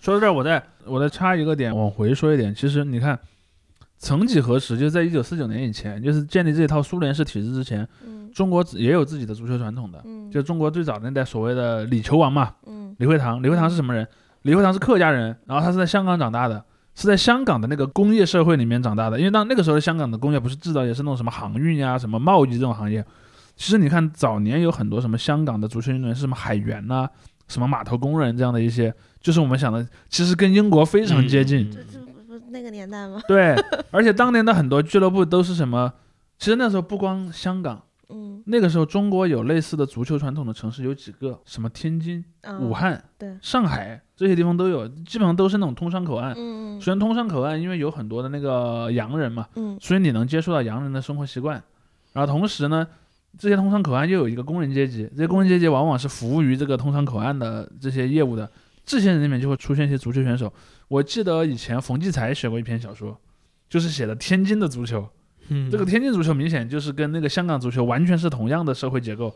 [0.00, 3.18] 说到这儿，我再我再插一个点，往回说一点，其实你看。
[3.98, 7.88] 曾几何时，就在一九四九年以前，就是建立这套苏联式体制之前，
[8.30, 10.04] 中国也有自己的足球传统的。
[10.30, 12.52] 就中国最早的那代所谓的“李球王”嘛，
[12.98, 13.42] 李惠堂。
[13.42, 14.06] 李惠堂是什么人？
[14.42, 16.62] 李惠堂是客家人，然后他是在香港长大的，
[16.96, 19.16] 是在香港的那个工业社会里面长大的。
[19.16, 23.04] 因为当那个时候的香港的工业不是制造业，是那种什么航运呀、什么贸易这种行业。
[23.54, 27.08] 其实你看早年有很多什么香港的足球运动员是什么海员呐、
[27.46, 31.70] 什么码头工人这样的一些，就是我们想的，其实跟英国非常接近。
[32.50, 33.20] 那个年代吗？
[33.28, 33.54] 对，
[33.90, 35.92] 而且当年的很多俱乐部都是什么？
[36.38, 41.40] 其实那时候不光香港，嗯，那个时候中国有类似的足球传统的城市有几个？
[41.44, 42.24] 什么天津、
[42.60, 46.34] 武汉、对，上海这些地方都有，基本上都是那种通商口岸。
[46.36, 51.62] 嗯虽然通商口岸因为有很多的那个洋人嘛，嗯，所以你能接触到洋人的生活习惯。
[52.12, 52.86] 然后同时呢，
[53.38, 58.50] 这些通商口岸又有一个工人阶级，这些工人阶级往往是服务于这个通商口岸的这些业务的。
[58.84, 60.52] 这些人里面就会出现一些足球选手。
[60.86, 63.18] 我记得以前冯骥才写过一篇小说，
[63.68, 65.08] 就是写的天津的足球。
[65.48, 69.34] 嗯，这个天津足球明显就是跟那个香港足球完全是同样的社会结构，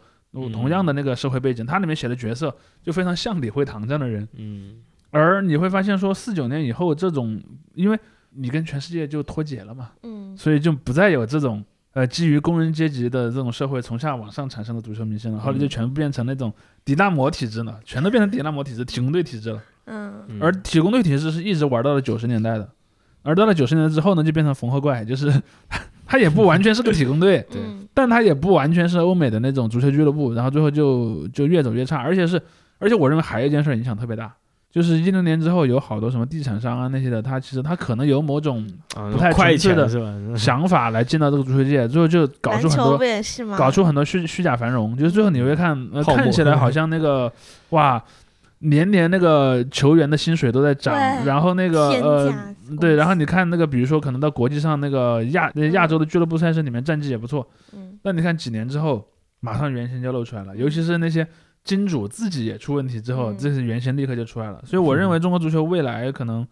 [0.52, 1.64] 同样的那个社会背景。
[1.64, 4.26] 它里面写的角色就非常像李惠堂这样的人。
[4.36, 4.76] 嗯，
[5.10, 7.40] 而你会发现说，四九年以后这种，
[7.74, 7.98] 因为
[8.30, 9.90] 你跟全世界就脱节了嘛。
[10.02, 15.38] 嗯，所以就不再有这种呃基于工人阶级的这种社会从下往上产生的足球明星了。
[15.40, 16.52] 后来就全部变成那种
[16.84, 19.62] 迪纳摩体制了，全都变成迪纳摩体制、体工队体制了。
[19.86, 22.70] 嗯，而体工队体制是一直玩到了九十年代的，
[23.22, 25.26] 而到了九十年代之后呢，就变成缝合怪，就是
[26.10, 27.62] 他也不完全是个体工队， 对，
[27.94, 32.42] 但他也不完全是欧美的那种足球俱乐部，然后最后就就越走越差，而且是，
[32.80, 34.34] 而且我认为还有一件事影响特别大，
[34.72, 38.66] 就是一六年之后有好多什么地产商啊那些的，他其实他可能有某种
[39.12, 42.98] 不太纯粹的想法来进到这个足球界，最后就搞出很多
[43.56, 47.32] 搞出很多虚虚假繁荣，就是最后你会看看起来好像那个
[47.68, 48.02] 哇。
[48.60, 50.94] 年年那个球员的薪水都在涨，
[51.24, 59.06] 然后那个呃，对，然后你看那个，比如说可能到国际上那个亚亚洲的俱乐部赛事里面战绩也不错，嗯，那你看几年之后，
[59.40, 61.26] 马上原型就露出来了，尤其是那些
[61.64, 64.62] 金主自己也出问题之后，这些原型立刻就出来了。
[64.66, 66.46] 所以我认为中国足球未来可能，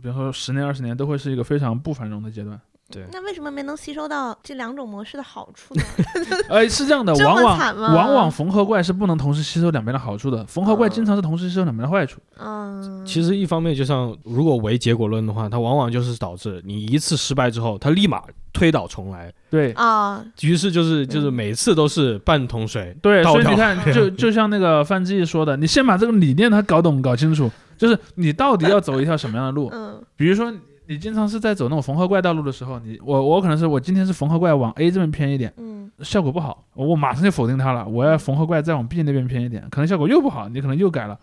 [0.00, 2.60] 比如说十年、二十年都会是一个非常不繁荣的阶段。
[2.90, 5.82] 对，那为什么没能吸收到这两种模式的好处呢？
[6.48, 12.18] 呃， 是这样的， 往往往往缝合怪是不能同时吸收两边的好处的，缝合怪经常是同时吸收两边的坏处。
[12.38, 18.22] 嗯，其实一方面就像如果唯结果论的话，它往往就是导致你一次失败之后，它立马
[18.54, 19.30] 推倒重来。
[19.50, 22.96] 对啊，于是就是就是每次都是半桶水。
[23.02, 29.68] 对，所以你看， 就就像那个范志毅说的，你先把这个理念他搞懂搞清楚，就是你到底要走一条什么样的路。
[29.74, 30.50] 嗯，比如说。
[30.88, 37.86] 你经常是在走那种缝合怪道路的时候，你我我可能是我今天是缝合怪往 A 这边偏一点，嗯，效果不好，我马上就否定它了。
[37.86, 41.18] 我要缝合怪再往 B 那边偏一点，可能效果又不好，你可能又改了。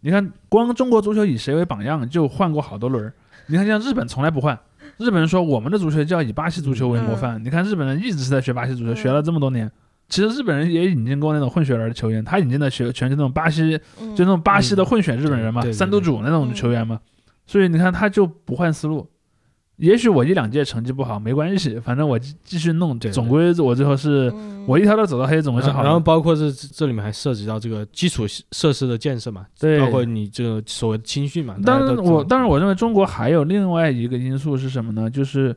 [0.00, 3.12] 你看，光中国足球以谁为榜样就换过好多轮儿。
[3.48, 4.58] 你看，像日本从来不换，
[4.96, 7.38] 日本人说我们的足球就要以巴西足球为模范。
[7.44, 9.70] 你看日本人一直是在学巴西足球，学了这么多年。
[10.08, 13.78] 其实日本人也引进过那种混血儿的球员，他引进的学全是那种巴西，
[14.16, 16.98] 就那种巴西的混血日本人嘛，三都主那种球员嘛。
[17.52, 19.06] 所以你看他就不换思路。
[19.76, 24.32] 也许我一两届成绩不好没关系，反正我继续弄，总归我最后是
[24.66, 25.82] 我一条道走到黑，总归是好。
[25.82, 31.56] 然后包括这这里面还涉及到这个基础设施的建设嘛，对，包括你这个所谓的青训嘛。
[31.62, 35.10] 当然我当然我认为中国还有另外一个因素是什么呢？
[35.10, 35.54] 就是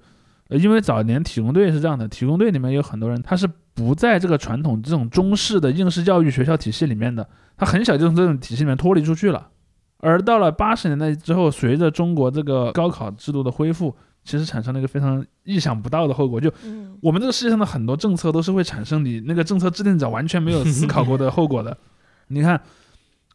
[0.50, 9.50] 因为早年体工队是这样的，体工队里面有很多人他是不在这个传统这种中式的应试教育学校体系里面的，他很小就从这种体系里面脱离出去了。
[9.98, 13.96] 而到了八十年代之后，随着中国这个高考制度的恢复。
[14.28, 16.52] 其实产生了一个非常意想不到的后果，就
[17.00, 21.78] 我们这个世界上的很多政策都是会产生你那个政策制定者完全没有思考过的后果的。
[22.30, 22.60] 你看，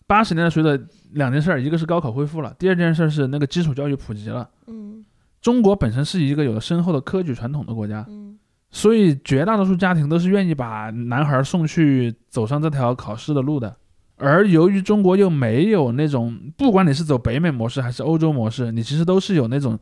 [0.08, 0.76] 八十年代随着
[1.12, 4.50] 两件事，一个是高考恢复了，第二件事是那个基础教育普及了。
[4.66, 5.04] 嗯，
[5.40, 8.36] 中国本身是一个有了深厚的科举传统的国家，嗯，
[8.72, 13.76] 所以绝大多数家庭都是愿意把男孩送去走上这条考试的路的。
[14.20, 19.78] 而由于中国又没有那种，不管你是走北美模式还是欧洲模式，你其实都是有那种。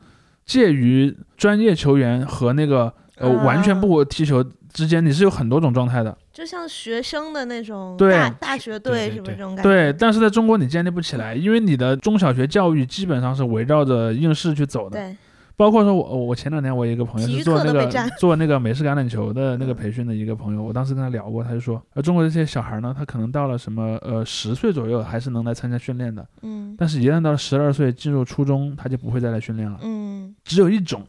[0.46, 9.62] 介于专业球员和那个呃完全不踢球之间，你是有很多种状态的，就像学生的那种大大学队什么这种感觉？
[9.62, 14.98] 对，但是在中国你建立不起来，因为你的中小学教育基本上是围绕着应试去走的。
[14.98, 15.14] 对。
[15.58, 31.04] 包括说，我我前两天我有一个朋友是做那个 做那个美式橄榄球的那个培训的一个朋友，我当时跟他聊过，他就说，呃，中国这些小孩呢，他可能到了什么呃十岁左右还是能来参加训练的，嗯，但是一旦到了十二岁进入初中，他就不会再来训练了，嗯，只有一种，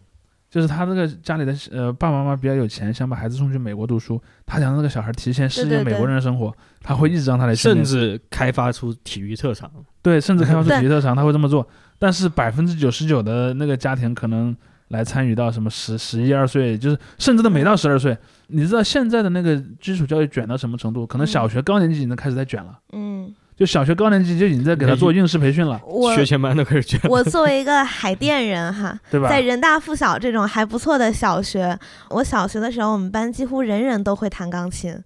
[0.50, 9.70] 就是他这个家里的呃爸爸妈妈比较有钱，想把孩子送去美国读书，他想让这个小孩提前适应美国人的生活，他会一直让他来甚至开发出体育特长，
[10.02, 11.68] 对，甚至开发出体育特长，他会这么做，
[12.00, 14.56] 但是百分之九十九的那个家庭可能。
[14.90, 18.18] 来参与到什么十十一二岁，就是甚至都没到十二岁。
[18.48, 21.06] 你知道现在的那个基础教育卷到什么程度？
[21.06, 22.76] 可能小学高年级已经开始在卷了。
[22.94, 25.80] 嗯，就小学高年级就已经在给他做应试培训了。
[26.16, 27.00] 学前班都开始卷。
[27.04, 29.30] 我作为一个海淀人哈， 对吧？
[29.30, 31.78] 在人大附小这种还不错的小学，
[32.10, 35.00] 我小学的时候，我们班几乎人人都会弹钢琴。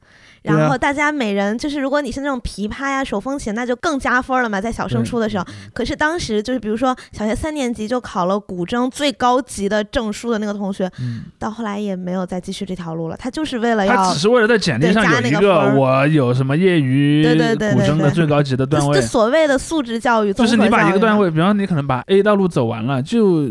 [0.44, 5.46] 然后大家每人就是，如果你是那种琵琶呀、手风琴，那就更加分了嘛，在小升初的时候。
[5.74, 10.92] 可是当时就是，比如说小学三年级就考了古筝最高级的证书的那个同学，
[11.40, 13.16] 到后来也没有再继续这条路了。
[13.18, 19.00] 他就是为了要，他只是为了在简历上有一个我有什么业余古筝的最高级的段位。
[19.00, 23.48] 就所谓的素质教育，就是你把一个段位，比方你可能把 A 道路走完了，就。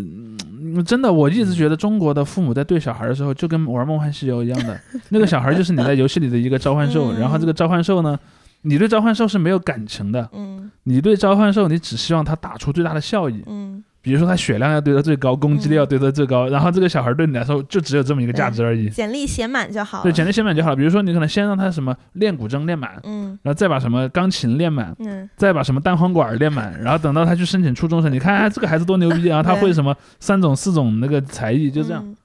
[0.84, 8.16] 真的，我一直觉得中国的父母在对小孩的时候，就跟玩《梦幻西游》一样的，那个小孩就是你在游戏里的一个召唤兽，然后这个召唤兽呢，
[8.62, 13.82] 你对召唤兽是没有感情的，嗯，你对召唤兽，你只希望它打出最大的效益，嗯。
[14.02, 18.90] 比如说他血量要堆得最高，攻击力要堆得最高，然后这个小孩对你来说就只有这么一个价值而已。
[18.90, 20.02] 简历写满就好。
[20.02, 20.76] 对，简历写满就好了。
[20.76, 32.16] 比如说你可能先让他什么练古筝练满，嗯，然后再把什么钢琴练满，嗯，再把什么单簧管练满，然后等到他去申请初中生，你看哎这个孩子多牛逼啊，他会什么三种四种那个才艺，就这样。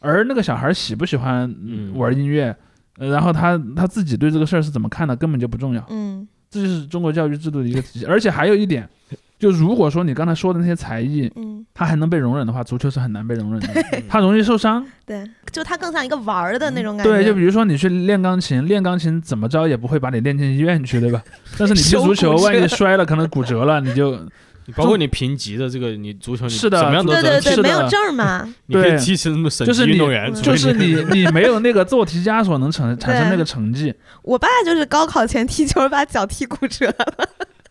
[0.00, 1.54] 而那个小孩喜不喜欢
[1.96, 2.56] 玩音乐，
[2.96, 5.84] 然后他他自己对这个事儿是怎么看的，根本就不重要。
[5.90, 8.06] 嗯，这就是中国教育制度的一个体系。
[8.06, 8.88] 而且还有一点。
[9.38, 13.68] 就如果说你刚才说的那些才艺，嗯，它还能被容忍的话，足球是很难被容忍的，
[14.08, 14.84] 他容易受伤。
[15.04, 17.12] 对，就他更像一个玩儿的那种感觉。
[17.12, 21.22] 对，就比如说你去练钢琴，练钢琴怎么着也不会把你练进医院去，对吧？
[21.58, 24.18] 但是你踢足球，万一摔了，可能骨折了，你就。
[24.74, 28.44] 包括你评级的这个，你足球是的，怎么样都对对对，没有证嘛。
[28.66, 33.94] 你可以踢成什么省级运动员，就是你你没有那个做题枷锁能产产生那个成绩。
[34.22, 37.28] 我爸就是高考前踢球把脚踢骨折了。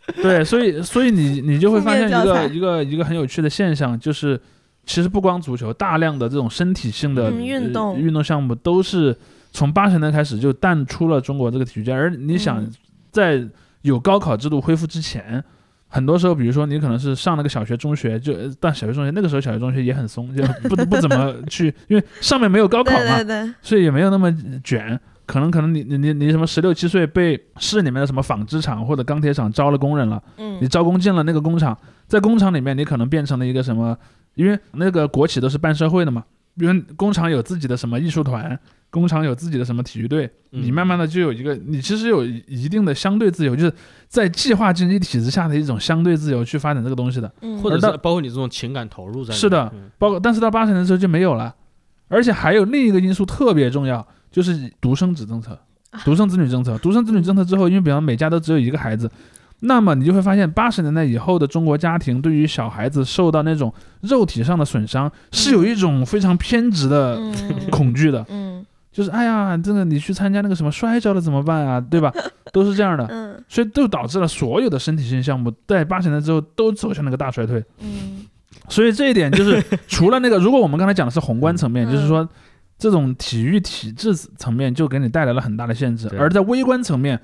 [0.22, 4.40] 对，所以所以你你就会发现一个一个一个很有趣的现象，就是
[4.86, 9.16] 其实不光足球，大量的这种身体性的运动运动项目都是
[9.52, 11.92] 从八十年代开始就淡出了中国这个体育界。
[11.92, 12.64] 而你想，
[13.12, 13.44] 在
[13.82, 15.44] 有高考制度恢复之前，
[15.88, 23.24] 很多时候，比如说你可能是上了个小学、中学，就但小学、中学那个时候小学、中学也很松，就不不怎么去，因为上面没有高考嘛，
[23.62, 24.32] 所以也没有那么
[24.64, 25.00] 卷。
[25.26, 33.98] 可能可能你你你你什么十六七岁被市里面的什么纺织厂或者钢铁厂招了工人了，嗯，你招工进了那个工厂，在工厂里面你可能变成了一个什么？
[34.36, 36.24] 因为那个国企都是办社会的嘛，
[36.58, 38.60] 比如工厂有自己的什么艺术团，
[38.90, 43.74] 工厂有自己的什么体育队，你慢慢的就有一个，你其实有一定的相对自由，就是
[44.10, 49.34] 在计划经济体制下的一种相对自由去发展这个东西的，或者是包括你这种情感投入在。
[49.34, 51.56] 是的，包括但是到八十年的时候就没有了，
[52.10, 54.06] 而且还有另一个因素特别重要。
[54.36, 55.58] 就是独生子政策，
[56.04, 59.10] 独生子女政策，独生子女政策之后，因为比方每家都只有一个孩子，
[59.62, 67.18] 那么你就会发现，八十年代以后的中国家庭对于小孩子受到那种肉体上的损伤，是有一种非常偏执的
[67.72, 68.26] 恐惧的。
[68.28, 71.80] 嗯， 就是哎呀，这个你去参加那个什么摔跤了怎么办啊？
[71.80, 72.12] 对吧？
[72.52, 73.08] 都是这样的。
[73.10, 77.64] 嗯，所以都导致了所有的身体性项目在八十年代之后都走向那个大衰退。
[77.80, 78.26] 嗯，
[78.68, 82.28] 所以这一点就是除了那个，如果我们刚才讲的是宏观层面，就是说。
[82.86, 87.20] 这种体育体制层面就给你带来了很大的限制，而在微观层面，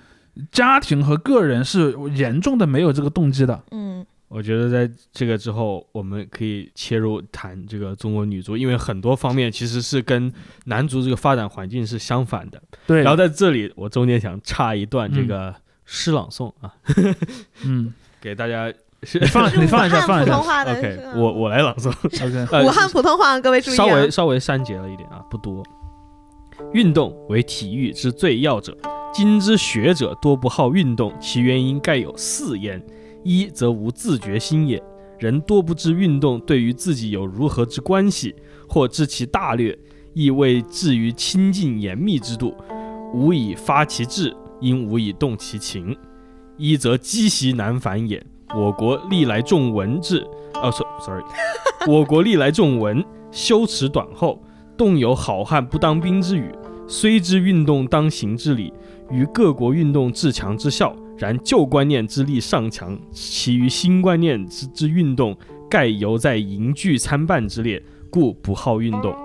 [0.51, 3.63] 家庭和个人是严重的没有这个动机的。
[3.69, 10.33] 嗯，我觉得在这个之后，我们可以切入谈这个中国女足，因为很多方面其实是跟
[10.65, 12.59] 男足这个发展环境是相反的。
[12.87, 13.03] 对。
[13.03, 15.53] 然后在这里，我中间想插一段这个
[15.85, 16.73] 诗朗诵啊，
[17.63, 18.73] 嗯， 给大家。
[19.19, 20.37] 你放你放一下，放一下。
[20.61, 21.89] OK，我我来朗诵。
[22.45, 23.75] OK，武汉普通话，各位注意。
[23.75, 25.63] 稍微稍微删节了一点啊，不多。
[26.73, 28.77] 运动为体育之最要者，
[29.11, 32.79] 今之学者多不好运动，其原因盖有四焉：
[33.23, 34.81] 一则无自觉心也，
[35.17, 38.35] 人多不知运动对于自己有如何之关系，
[38.69, 39.75] 或知其大略，
[40.13, 42.55] 亦未至于亲近严密之度，
[43.11, 45.97] 无以发其志，因无以动其情。
[46.57, 48.23] 一则积习难返也。
[48.55, 51.23] 我国历来重文治，哦，sorry，
[51.87, 54.41] 我国历来重文，修辞短厚，
[54.75, 56.51] 动有好汉不当兵之语。
[56.87, 58.73] 虽知运动当行之理，
[59.09, 65.33] 与各国运动自强之效，然旧观念之力尚强，其余新观念之之运动，
[65.69, 69.15] 盖犹在迎聚参半之列，故不好运动。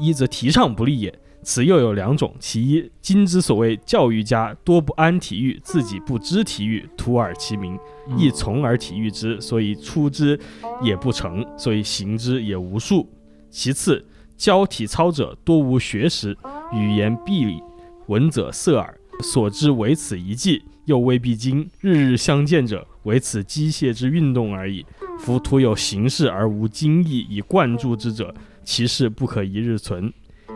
[0.00, 1.16] 一则提倡不利也。
[1.44, 7.78] 此又有两种：其一，今之所谓教育家多不安体育，自己不知体育，徒耳其名，
[8.16, 10.40] 亦从而体育之，所以出之
[10.82, 13.08] 也不成，所以行之也无数。
[13.50, 14.04] 其次，
[14.36, 16.36] 教体操者多无学识，
[16.72, 17.60] 语言闭礼，
[18.06, 21.68] 闻者色耳，所知唯此一技，又未必精。
[21.80, 24.84] 日日相见者，唯此机械之运动而已。
[25.18, 28.34] 夫徒有形式而无精意以贯注之者，
[28.64, 30.12] 其事不可一日存。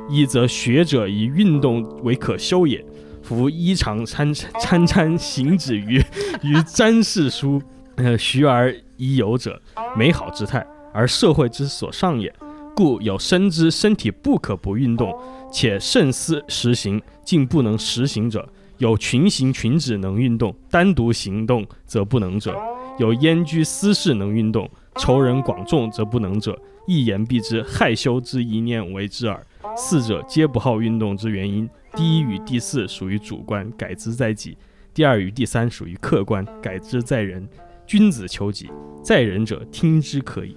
[0.09, 2.85] 一则学者以运动为可修也，
[3.23, 6.03] 夫衣裳参参参行止于
[6.43, 7.63] 于瞻视书，
[7.97, 9.61] 呃徐而已有者，
[9.97, 12.35] 美好之态，而社会之所尚也。
[12.75, 15.13] 故有深知身体不可不运动，
[15.53, 18.41] 且慎思实行，竟不能实行者；
[18.79, 22.53] 有群行群止能运动，单独行动则不能者；
[23.01, 26.57] 有焉居私事能运动，仇人广众则不能者。
[26.87, 29.45] 一言蔽之，害羞之一念为之耳。
[29.77, 34.57] 四者皆不好运动之原因，第一与第四属于主观，改之在己；
[34.93, 37.49] 第二与第三属于客观，改之在人。
[37.87, 38.69] 君子求己，
[39.03, 40.55] 在人者听之可以。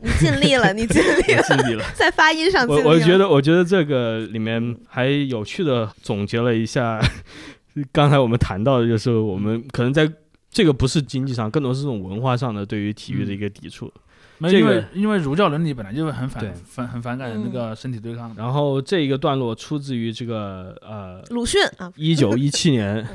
[0.00, 2.64] 你尽力了，你尽力了，尽力了，在发音上。
[2.68, 7.00] 我我觉得，我觉得这个里面还有趣的总结了一下，
[7.90, 10.08] 刚才我们谈到的就是我们可能在
[10.50, 13.92] 这个不是经济上，更多是这种文化上的对于体育的一个抵触。
[14.50, 18.34] 因为因为儒教伦理本来就很反反很反感那个身体对抗。
[18.36, 23.06] 然后这一个段落出自于这个呃鲁迅啊，一九一七年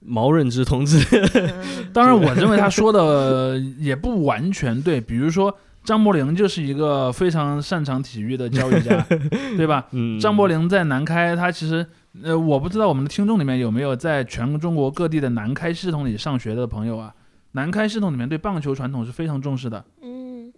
[0.00, 0.98] 毛润之同志。
[1.92, 5.00] 当然，我认为他说的也不完全对。
[5.00, 9.06] 比如说张伯苓就是一个非常擅长体育的教育家，
[9.56, 9.86] 对吧？
[10.20, 11.86] 张伯苓在南开，他其实
[12.22, 17.14] 呃，我不知道我们的听众里面有没有在全中国各地的南开系统里上学的朋友啊？
[17.52, 19.84] 南开系统里面对棒球传统是非常重视的。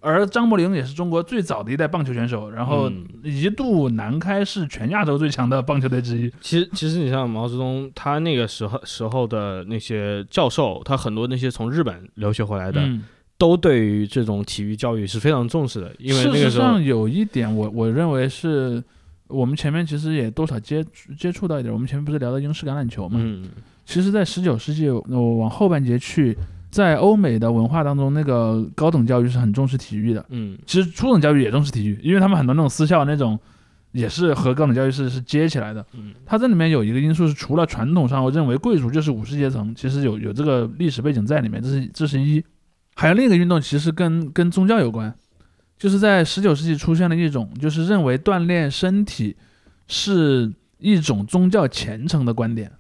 [0.03, 2.91] 而张伯苓也是中国最早的一代棒球选手，然后
[3.23, 6.29] 一度南开是全亚洲最强的棒球队之一。
[6.41, 12.83] 其实，其实你像毛泽东，他那个时候时候的那些教授，他很多那些从日本留学回来的，
[13.39, 15.95] 都对于这种体育教育是非常重视的。
[16.01, 18.83] 因为事实上有一点，我我认为是
[19.29, 20.85] 我们前面其实也多少接
[21.17, 21.73] 接触到一点。
[21.73, 23.21] 我们前面不是聊到英式橄榄球嘛？
[23.23, 23.49] 嗯，
[23.87, 26.37] 其实，在十九世纪，我往后半截去。
[26.73, 30.27] 在欧美的文化当中，那个高等教育是很重视体育的。
[30.31, 33.39] 嗯，其实初等教育也重视体育，因为他们很多那种私校那种，
[33.93, 35.87] 也是和高等教育是是接起来的。
[35.93, 42.43] 嗯，它这里面有一个因素是，除了传统上我认为贵族就是武士阶层，其实有有这个历史背景在里面，这是这是一。
[42.95, 45.14] 还有另一个运动，其实跟跟宗教有关，
[45.79, 49.35] 就是在十九世纪出现了一种，就是认为锻炼身体
[49.89, 52.70] 是一种宗教虔诚的观点，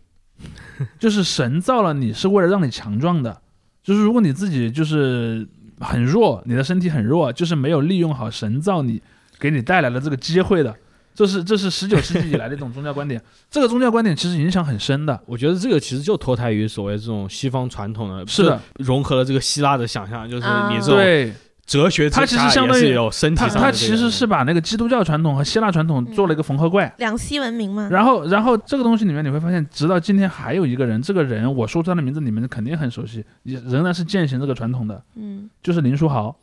[0.98, 3.40] 就是神造了你是为了让你强壮的，
[3.82, 5.46] 就是如果你自己就是
[5.80, 9.02] 很弱，你的身体很弱，就是没有利用好神造你
[9.38, 10.74] 给你带来的这个机会的。
[11.14, 13.20] 这是这是十九世纪以来的一种宗教观点，
[13.50, 15.20] 这个宗教观点其实影响很深的。
[15.26, 27.88] 我觉得这个其实就脱胎于所谓这种西方传统的，是的，融合了这个希腊的想象，就是你这种哲学，它其实相当于有身体上，它其实是把那个基督教传统和希腊传统做了一个缝合怪，两栖文明嘛。
[27.90, 36.36] 然后，然后这个东西里面你会发现，直到今天还有一个人，这个人我说出他的名字，你们肯定很熟悉，也仍然是践行这个传统的，嗯，就是林书豪。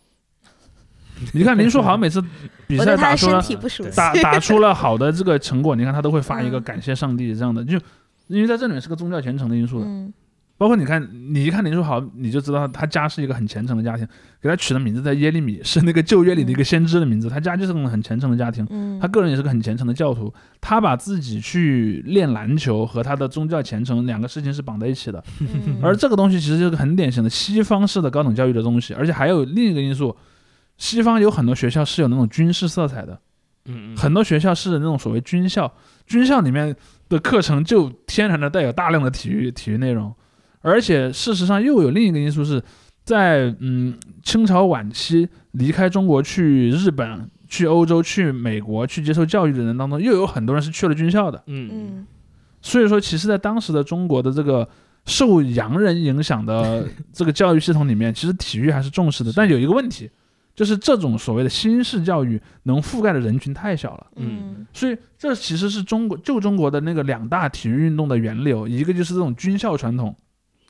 [1.34, 2.24] 你看林书豪每次
[2.65, 3.43] 比赛打出了
[3.93, 7.78] 打打出了好的这个成果，你看他都会发一个感谢上帝这样的，就
[8.28, 9.86] 因为在这里面是个宗教虔诚的因素的。
[10.60, 11.01] 包括你看，
[11.34, 14.05] 你一看林书豪，你就知道他家是一个很虔诚的家庭，
[14.41, 17.30] 给他取的名字叫耶利米， 是那个旧约里的一个先知的名字。
[17.30, 18.68] 他家就是那种很虔诚的家庭，
[19.01, 20.34] 他个人也是个很虔诚的教徒。
[20.60, 25.24] 他把自己去练篮球和他的宗教虔诚两个事情是绑在一起的。
[25.82, 30.14] 而这个东西其实就是很典型的西方式的高等教育的东西，而且还有另一个因素。
[30.78, 33.20] 西方有很多学校是有那种军事色彩的，
[33.66, 35.70] 嗯，很多学校是那种所谓军校，
[36.07, 36.74] 军校里面
[37.10, 40.16] 的课程就天然的带有大量的体育体育内容，
[40.62, 42.62] 而且事实上又有另一个因素是
[43.03, 52.07] 在嗯清朝晚期离开中国去日本、去欧洲、去美国去接受教育的人当中，又有很多人是去了军校的，嗯嗯，
[52.62, 54.68] 所以说其实，在当时的中国的这个
[55.05, 60.10] 受洋人影响的这个教育系统里面，其实体育还是重视的，但有一个问题。
[60.55, 70.14] 就是这种所谓的新式教育能覆盖的人群太小了，嗯，所以这其实是中国旧中国的那个两大体育运动的源流，一个就是这种军校传统，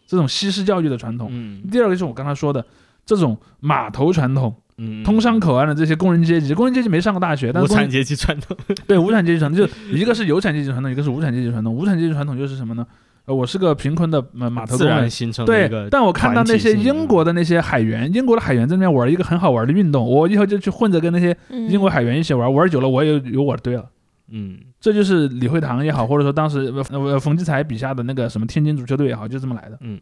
[0.09, 2.65] 这种西式教育的传统，嗯，第二个就是我刚才说的
[3.05, 8.57] 这种码头传统，嗯，通商口岸的这些工人阶级，工人阶级没上过大学，但是无产阶级传统，
[8.87, 12.83] 对，无产阶级传统就一个是有产阶级传统，一个是无产阶级传统，无产阶级传统就是什么呢？
[13.25, 15.07] 呃我是个贫困的码码头工人，
[15.45, 21.37] 对，但我看到那些英国的那些海员，英国的海员在那边玩一个很好玩的运动，我以后就去混着跟那些
[21.69, 23.85] 英国海员一起玩，玩久了我也有我的队了。
[24.31, 29.77] 嗯，这就是李惠堂也好，或者说当时呃冯骥才笔下的那个什么天津足球队也好，就这么来的。
[29.81, 29.99] 嗯，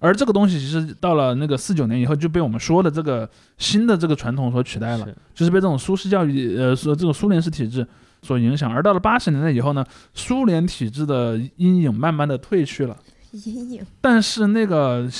[0.00, 7.86] 而这个东西其实到了那个四九年以后就被我们说的这个新的这个传统所取代了，就是被这种苏式教育呃说这种苏联式体制。
[8.24, 12.96] 所影响，而到了八十年代以后呢，苏联体制的阴影慢慢的褪去了，
[13.32, 13.84] 阴影。
[14.00, 15.10] 但是那个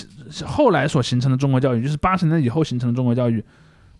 [0.44, 3.44] 后来所形成的中国教育，就是八十年代以后形成的中国教育，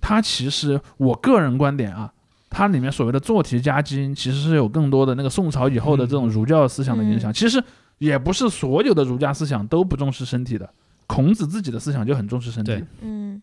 [0.01, 2.13] 它其实我个人观点啊，
[2.53, 7.33] 它里面所谓的做题加基其实是有更多的那个宋朝以后的这种儒教思想的影响。
[7.33, 7.63] 其实
[7.99, 10.69] 也不是所有的儒家思想都不重视身体的，
[11.07, 12.85] 孔子自己的思想就很重视身体。
[13.01, 13.41] 嗯。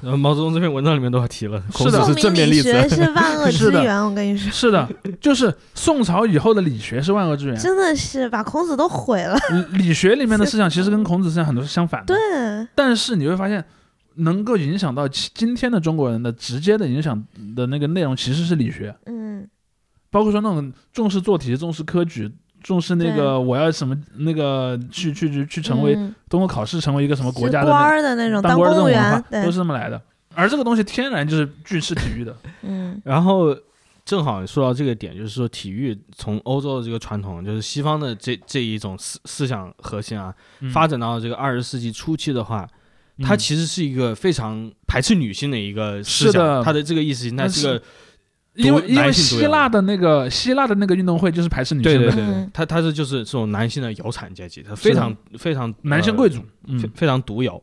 [0.00, 4.04] 然后毛泽东这篇文章里面都要提了，是的，是正面例子，学是万恶之源。
[4.04, 4.88] 我跟你说，是的，
[5.20, 9.36] 就是宋朝以后的理学是万恶之源，真的是把孔子都毁了。
[9.72, 12.68] 理学里面的思想其实跟孔子思想很多是相反的，对。
[12.76, 13.64] 但是你会发现，
[14.18, 17.24] 能够影响到今天的中国人的直接的影响
[17.56, 18.94] 的那个内容，其实是理学。
[19.06, 19.48] 嗯，
[20.10, 22.30] 包括说那种重视做题、重视科举。
[22.60, 25.94] 重视那个，我要什么那个去去去去成为
[26.28, 30.02] 通过考试成为一个什么国家的官的那种当公务员，都是这么来的。
[30.34, 32.36] 而这个东西天然就是巨吃体育的。
[32.62, 33.56] 嗯，然后
[34.04, 40.34] 正好说到这个点，就是说体育从欧洲的这个传统，就是西方的这这一种思思想核心啊，
[40.72, 42.68] 发展到这个二十世纪初期的话，
[43.22, 47.82] 它其实是一个非常排斥女性的一个思想，它的这个意识形态是个。
[48.54, 57.62] 因为因为希腊的那个希腊的那个运动会就是排斥女性的，对对对，他他是就是这种男性的有产阶级，他非常非常男性贵族，非非常独有。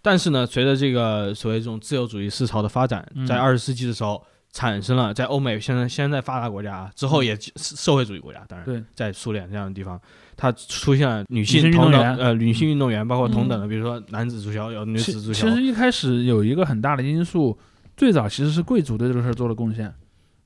[0.00, 4.24] 但是呢，随着这个所谓这种自由主义思潮的发展，在二十世纪的时候，
[4.56, 10.00] 产生了在欧美现在现在发达国家之后也社会主义国家，当然在苏联这样的地方，
[10.34, 15.46] 它出现了女性同等呃女性运动员，包括同等的，比如说男子足球有女子足球。
[15.46, 17.58] 其实一开始有一个很大的因素，
[17.98, 19.92] 最早其实是贵族对这个事儿做了贡献。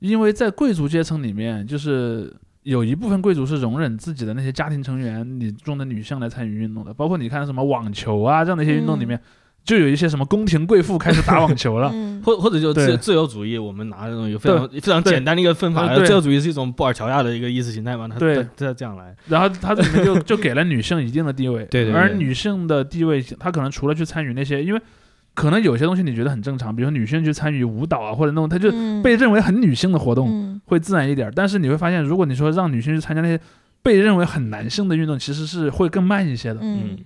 [0.01, 2.35] 因为在贵族阶层里面，就是
[2.65, 9.21] 有一部分贵族是容忍自己的那些家庭成员里中的女性来参与运动的，包括你看什么网球啊这样的一些运动里面，
[9.71, 11.89] 就有一些什么宫廷贵妇开始打网球了，
[12.25, 24.81] 或或者就自自由主义，我们拿这种有非常非常简单的一个分法，自由主义是一种布尔乔亚的一个意识形态嘛，它对它这样来，然后它里面就就给了女性一定的地位，对对，而女性的地位，她可能除了去参与那些，因为。
[25.33, 28.69] 可能有些东西你觉得很正常，比如说女性去参与舞蹈啊，或者那种，她就
[29.01, 31.33] 被认为很女性的活动，会自然一点。
[31.35, 33.41] 但是你会发现，如果你说让女性去参加那些
[33.81, 36.59] 被认为很男性的运动，其实是会更慢一些的。
[36.61, 36.99] 嗯，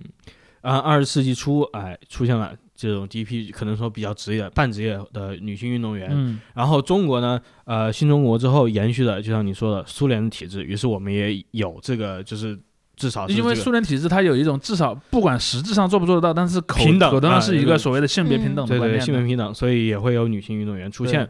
[0.65, 6.09] 啊，二十世纪初，哎，出现了这种第一批可能说比较职业、半职业的女性运动员。
[6.11, 12.57] 嗯，然后中国呢，呃，新中国之后延续的，就像你说的苏联的体制，于是我们也有这个，就是
[12.95, 18.99] 至少因为苏联体制它有一种至少不管实质上做不做得到，但是口平等口头上是一个所谓的性别平等的对。
[18.99, 21.29] 性别平等，所以也会有女性运动员出现。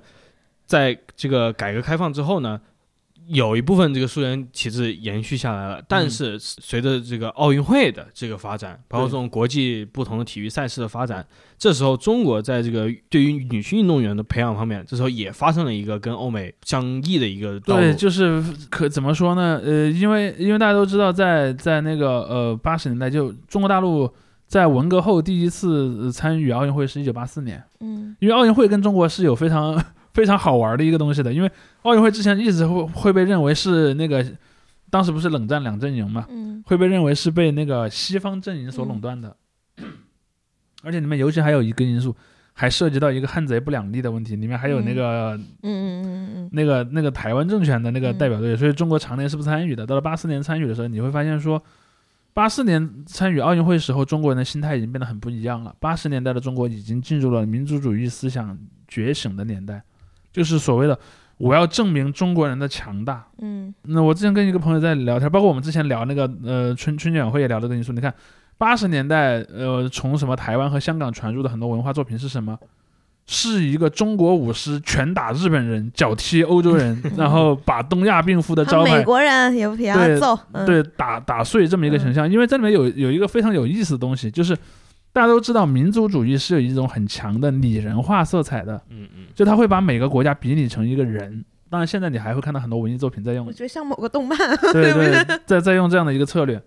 [0.65, 2.59] 在这个改革开放之后呢，
[3.28, 11.26] 有一部分这个苏联体制延续下来了，但是随着这个奥运会的这个发展，包括这种国际不同的体育赛事的发展，
[11.57, 17.82] 这时候中国在这个对于女性运动员的培养方面，这时候也发生了一个跟欧美相异的一个道路。
[17.82, 19.59] 对，就是可怎么说呢？
[19.63, 24.07] 呃，因为因为大家都知道在，在那个呃八十年代，就中国大陆
[24.47, 27.63] 在文革后第一次参与奥运会是一九八四年。
[27.80, 29.84] 嗯，因为奥运会跟中国是有非常
[30.16, 31.51] 非常好玩的一个东西的，因为
[31.82, 34.26] 奥运会之前一直会会被认为是那个，
[34.89, 39.36] 当时不是冷战两阵营嘛，嗯，会被认为是被那个西方阵营所垄断的，
[40.84, 42.16] 而且里面尤其还有一个因素，
[42.53, 45.43] 还涉及到一个汉贼不两立的问题，里面还有那个、嗯。
[45.63, 49.86] 嗯嗯嗯那个那个台湾政权的那个代表队，所以中国常年是不参与的。
[49.86, 51.61] 到了八四年参与的时候，你会发现说，
[52.34, 55.76] 八四年参与奥运会时候，中国人的心态已经变得很不一样了。
[55.80, 58.57] 八十年代的中国已经进入了民族主义思想
[58.88, 59.84] 觉醒的年代，
[60.36, 60.99] 就是所谓的
[61.38, 63.25] 我要证明中国人的强大。
[63.39, 67.93] 嗯那我之前跟一个朋友在聊天，包括我们之前聊那个呃春春节晚会也聊这个因素。
[67.93, 68.13] 你看，
[68.57, 72.59] 八十年代呃从什么台湾和香港传入的很多文化作品是什么？
[73.27, 82.31] 是一个中国武师拳打日本人，脚踢欧洲人， 然后把东亚病夫的嗯，招牌美国人也也要对揍，嗯，对打打碎这么一个形象。
[82.31, 84.55] 因为这里面有有一个非常有意思的东西，就是
[85.16, 91.45] 大家都知道民族主义是有一种很强的拟人化色彩的，嗯嗯，就他会把每个国家比拟成一个人。
[91.70, 93.47] 当然，现在你还会看到很多文艺作品在用。
[93.47, 94.38] 我觉得像某个动漫，
[94.74, 96.61] 对不对，在在用这样的一个策略，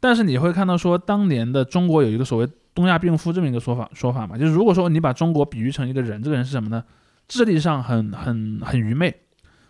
[0.00, 6.82] 但是你会看到说，当年的中国有一个所谓“东亚病夫”这么一个说法说法嘛，就是如果说你把中国比喻成一个人，这个人是什么呢？
[7.28, 9.14] 智力上很很很愚昧，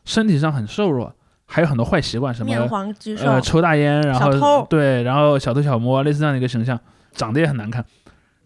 [0.06, 1.14] 身体上很瘦弱，
[1.44, 3.26] 还有很多坏习惯，什么面黄肌瘦。
[3.26, 4.66] 呃，抽大烟，然后偷。
[4.70, 6.80] 对，然后小偷小摸，类似这样的一个形象，
[7.12, 7.84] 长得也很难看。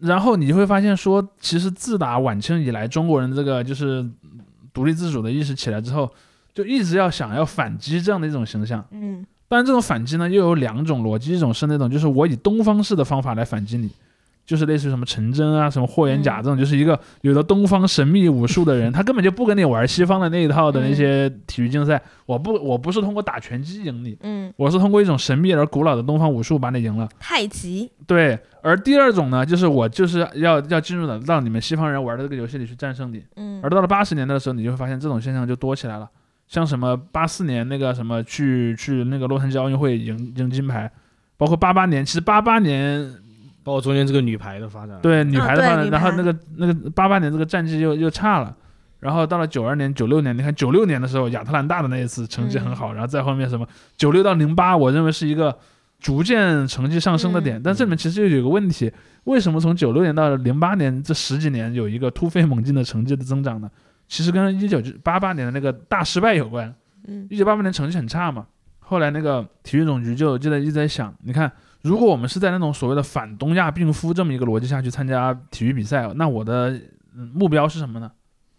[0.01, 4.05] 然后你会发现说，其实自打晚清以来，中国人这个就是
[4.73, 6.09] 独立自主的意识起来之后，
[6.53, 8.83] 就一直要想要反击这样的一种形象。
[8.91, 13.89] 嗯当然，这种反击呢，又有两种逻辑，一种是那种就是我以东方式的方法来反击你，
[14.45, 22.01] 就是类似于什么陈真啊、什么霍元甲嗯这种，就是一个有了东方神秘武术的人， 他根本就不跟你玩西方的那一套的那些体育竞赛。
[22.25, 27.07] 我不，我不是通过打拳击赢你，嗯，我是通过一种神秘而古老的东方武术把你赢了。
[27.19, 33.23] 太极，对，而第二种呢，就是我就是要要进入的让你们西方人玩的这个游戏里去战胜你。
[33.35, 36.09] 嗯而到了八十年代的时候，你就会发现这种现象就多起来了。
[36.47, 40.91] 像什么八四年那个什么去去那个洛杉矶奥运会赢赢金牌，
[41.37, 43.09] 包括八八年，其实八八年
[43.63, 48.55] 包括中间这个女排的发展，对女排的发展，然后那个那个八八年这个战绩又又差了，
[48.99, 55.57] 然后到了九二年、九六年，你看九六年的时候亚特兰大的那一次成绩很好，然后再后面什么九六到零八，我认为是一个
[55.99, 57.61] 逐渐成绩上升的点，嗯。
[57.63, 58.91] 但这里面其实又有一个问题，
[59.25, 63.69] 为什么从九六年到零八年这十几年有一个突飞猛进的成绩的增长呢？
[64.07, 66.73] 其实跟一九八八年的那个大失败有关。
[67.07, 67.27] 嗯。
[67.29, 68.45] 一九八八年成绩很差嘛，
[68.79, 71.51] 后来那个体育总局就就在一直在想，你看，
[71.83, 76.69] 如果我们是在那种所谓的反东亚病夫这么一个逻辑下去参加体育比赛，那我的
[77.15, 78.11] 嗯目标是什么呢？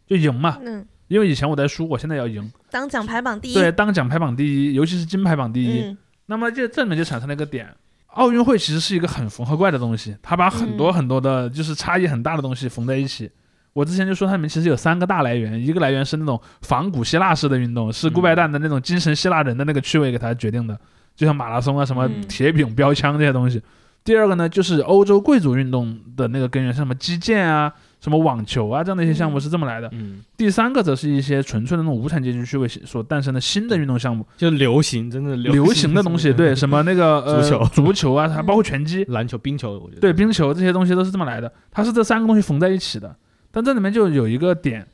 [0.07, 5.99] 就赢嘛，嗯，因为以前我在输，我现在要赢，当奖牌榜第一，对，当奖牌榜第一，尤其是金牌榜第一，嗯。
[6.27, 7.69] 那么这这里面就产生了一个点。
[8.09, 10.93] 奥运会其实是一个很缝合怪的东西，它把很多嗯。
[10.93, 13.31] 很多的，就是差异很大的东西缝在一起。
[13.73, 20.79] 我之前就说它里面其实有三个大来源，一个来源是那种仿古希腊式的运动，是顾拜旦的那种精神希腊人的那个趣味给他决定的，
[21.15, 22.23] 就像马拉松啊、什么嗯。
[22.29, 23.63] 铁饼、标枪这些东西。
[24.05, 29.89] 第二个呢，就是欧洲贵族运动的那个根源，像什么击剑啊、什么网球啊这样的一些项目是这么来的。
[29.93, 35.95] 嗯，第三个则是一些纯粹的那种无产阶级趣味所诞生的新的运动项目，就流行，真的流行。
[35.95, 37.65] 的东西， 对，什么那个呃足球。
[37.67, 40.01] 足球啊，还包括拳击，篮球、冰球，我觉得。
[40.01, 43.15] 对，冰球这些东西都是这么来的，它是这三个东西缝在一起的。
[43.53, 44.85] 但这里面就有一个点，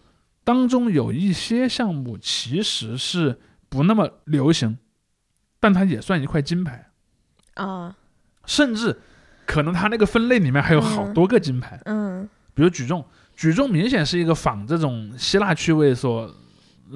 [0.44, 3.38] 当中有一些项目其实是
[3.70, 4.76] 不那么流行，
[5.60, 6.88] 但它也算一块金牌，
[7.54, 7.96] 啊，
[8.46, 8.96] 甚至
[9.46, 12.28] 可能它那个分类里面还有好多个金牌，嗯。
[12.54, 13.04] 比如举重，
[13.36, 16.28] 举重明显是一个仿这种希腊趣味所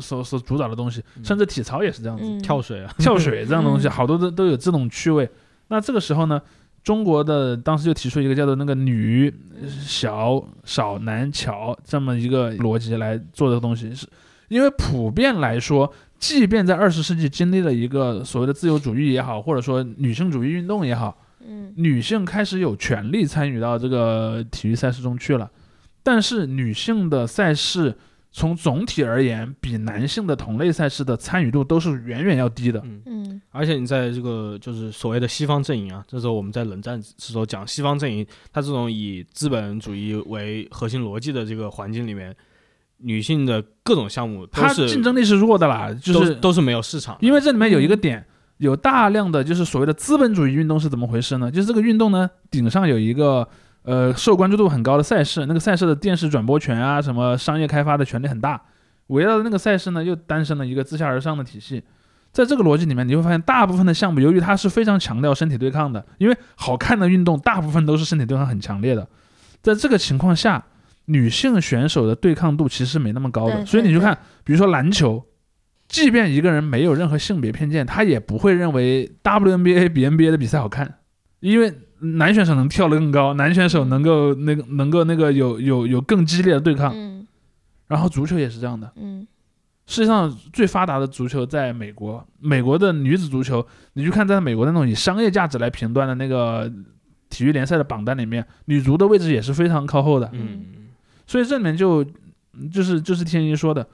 [0.01, 1.25] 所所主导的东西，嗯。
[1.25, 2.25] 甚至体操也是这样子。
[2.25, 3.91] 嗯，跳水啊， 跳水这样的东西，嗯。
[3.91, 5.31] 好多都都有这种趣味。
[5.69, 6.43] 那这个时候呢，
[6.83, 9.33] 中国的当时就提出一个叫做那个女
[9.69, 14.07] 小少男巧这么一个逻辑来做的东西，是
[14.49, 15.93] 因为普遍来说，
[16.23, 25.51] 即便在二十世纪经历了一个所谓的自由主义也好，或者说女性主义运动也好，嗯，女性开始有权利参与到这个体育赛事中去了，
[26.01, 27.93] 但是女性的赛事
[28.31, 32.81] 从总体而言，比男性的同类赛事的参与度都是远远要低的。
[32.85, 33.03] 嗯。
[33.07, 42.33] 嗯，而且你在这个就是所谓的西方阵营啊，这时候我们在冷战时候讲西方阵营，它这种以资本主义为核心逻辑的这个环境里面，
[43.03, 48.25] 女性的各种项目它是竞争力是弱的啦，就是都都是没有市场，因为这里面有一个点，
[48.59, 51.51] 有大量的就是所谓的资本主义运动是怎么回事呢？
[51.51, 53.49] 就是这个运动呢，顶上有一个
[53.83, 58.63] 呃受关注度很高的赛事，那个赛事的电视转播权啊，什么商业开发的权利很大，
[59.09, 61.83] 围绕着那个赛事呢，又诞生了一个自下而上的体系。
[62.31, 69.07] 在这个逻辑里面，你会发现大部分的项目，由于它是非常强调身体对抗的，因为好看的运动大部分都是身体对抗很强烈的，
[69.61, 70.65] 在这个情况下，
[71.07, 75.25] 女性选手的对抗度其实没那么高的，所以你就看，比如说篮球，
[75.89, 80.99] 即便一个人没有任何性别偏见，他也不会认为 WNBA 比 NBA 的比赛好看，
[81.41, 87.27] 因为男选手能跳得更高，男选手能够那个能够那个有有有更激烈的对抗，嗯。
[87.89, 88.91] 然后足球也是这样的。
[88.97, 89.27] 嗯。
[89.85, 96.73] 世界上最发达的足球在美国，美国的女子足球，你去看在美国那种以商业价值来评断的那个
[97.29, 100.31] 体育联赛的榜单里面，女足的位置也是非常靠后的。
[100.33, 100.63] 嗯
[101.27, 102.05] 所以这里面就
[102.73, 103.87] 就是就是天一说的，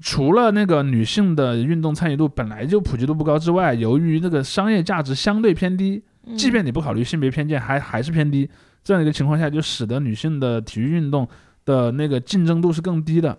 [0.00, 8.48] 除了那个女性的运动参与度本来就普及度不高之外，由于那个商业价值相对偏低，嗯，即便你不考虑性别偏见，还还是偏低，
[8.82, 11.26] 这样的一个情况下，就使得女性的体育运动
[11.64, 13.38] 的那个竞争度是更低的。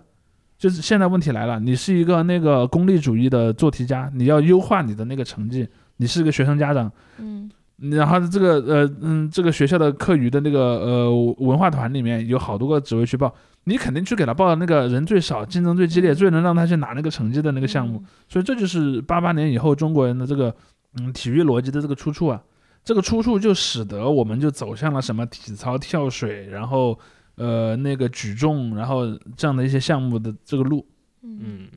[0.58, 5.68] 就是现在问题来了，你是一个那个功利主义的做题家，你要优化你的那个成绩，
[5.98, 18.02] 你是一个学生家长，嗯然后这个呃嗯，这个学校的课余的那个呃文化团里面有好多个职位去报，你肯定去给他报那个人最少、竞争最激烈、最能让他去拿那个成绩的那个项目。
[18.28, 20.54] 所以这就是八八年以后中国人的这个
[20.98, 22.42] 嗯体育逻辑的这个出处啊，
[22.82, 26.98] 这个出处就使得我们就走向了什么体操、跳水，然后
[27.34, 29.06] 呃那个举重，然后
[29.36, 30.86] 这样的一些项目的这个路。
[31.22, 31.68] 嗯嗯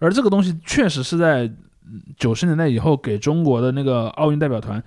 [0.00, 1.48] 而这个东西确实是在
[2.16, 4.82] 九十年代以后给中国的那个奥运代表团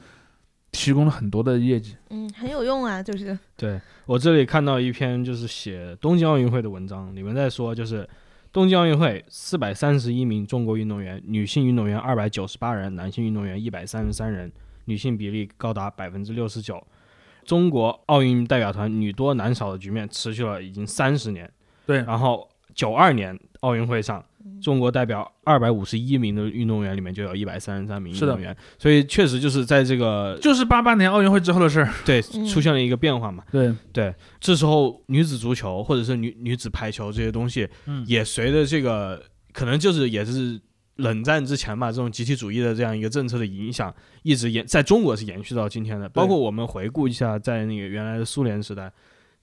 [0.72, 1.96] 提供了很多的业绩。
[2.10, 8.08] 嗯，很有用啊，就是对我这里看到一篇就是写东京奥运会的文章，里面在说就是
[8.52, 14.52] 东京奥运会四百三十一名中国运动员，女性运动员二百九十八人，男性运动员一百三十三人，
[14.86, 16.82] 女性比例高达百分之六十九。
[17.44, 21.52] 中国奥运代表团女多男少的局面持续了已经三十年，
[21.86, 24.24] 对，然后九二年奥运会上，
[24.62, 31.94] 中国代表二百五十一名的运动员里面就有一百三十三名运动员，所以确实就是在这个就是八八年奥运会之后的事儿。
[32.06, 33.44] 对嗯出现了一个变化嘛。
[33.52, 39.24] 对，对，这时候女子足球或者是女女子排球这些东西，嗯，也随着这个
[39.54, 40.60] 可能就是也是
[40.98, 46.08] 冷战之前嘛，这种集体主义的这样一个政策的影响，一直延在中国是延续到今天的。
[46.10, 48.92] 包括我们回顾一下，在那个原来的苏联时代，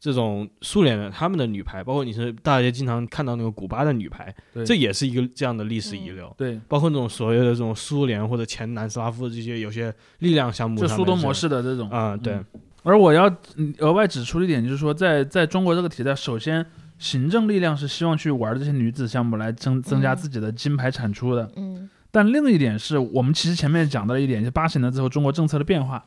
[0.00, 4.32] 这种苏联的他们的女排，包括你是大家经常看到那个古巴的女排，
[4.64, 6.32] 这也是一个这样的历史遗留。
[6.36, 11.90] 对，包括那种所谓的这种苏联或者前南斯拉夫的这些有些力量项目就苏东模式的这种。
[11.90, 12.44] 啊、对，嗯
[12.84, 16.64] 而我要嗯额外指出一点，就是说在在中国这个题材，首先
[16.98, 21.50] 行政力量是希望去玩这些女子项目来增增加嗯自己的金牌产出的。
[21.56, 26.02] 嗯但另一点是我们其实前面讲到了一点，就八十年代之后中国政策的变化。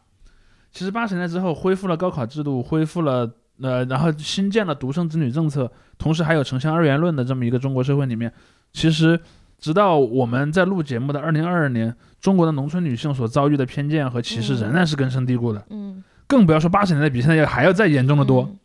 [0.72, 3.30] 其实八十年代之后恢复了高考制度，恢复了
[3.62, 8.32] 呃，然后新建了独生子女政策，同时还有城乡二元论的这么一个中国社会里面，
[8.74, 9.20] 其实
[9.60, 18.44] 直到我们在录节目的二零二二年，中国的农村女性所遭遇的偏见和歧视嗯仍然是根深蒂固的，嗯，更不要说八十年代比现在要还要再严重的多。
[18.44, 18.58] 嗯。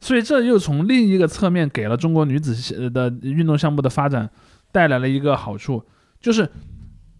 [0.00, 4.28] 所以这又从另一个侧面给了中国女子呃的运动项目的发展
[4.72, 5.84] 带来了一个好处，
[6.20, 6.50] 就是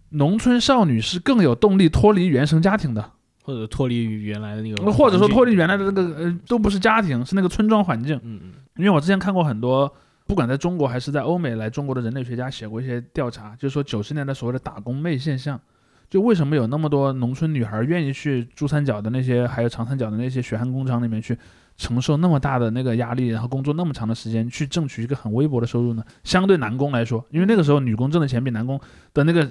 [0.08, 3.12] 农村少女是更有动力脱离原生家庭的，
[3.42, 8.16] 或者脱离于原来的那个，或者说脱离原来的那个呃都不是家庭，是那个村庄环境。
[8.22, 9.92] 嗯嗯因为我之前看过很多，
[10.26, 15.60] 不管在中国还是在欧美来中国的人类学家写过一些调查，就是说九十年代所谓的打工妹现象，
[16.08, 21.36] 就为什么有那么多农村女孩愿意去珠三角的那些，还有长三角的那些血汗工厂里面去
[21.76, 26.02] 承受那么大的那个压力，然后工作那么长的时间，去挣取一个很微薄的收入呢？
[26.24, 28.80] 相对男工来说，因为那个时候女工挣的钱比男工
[29.12, 29.42] 的那个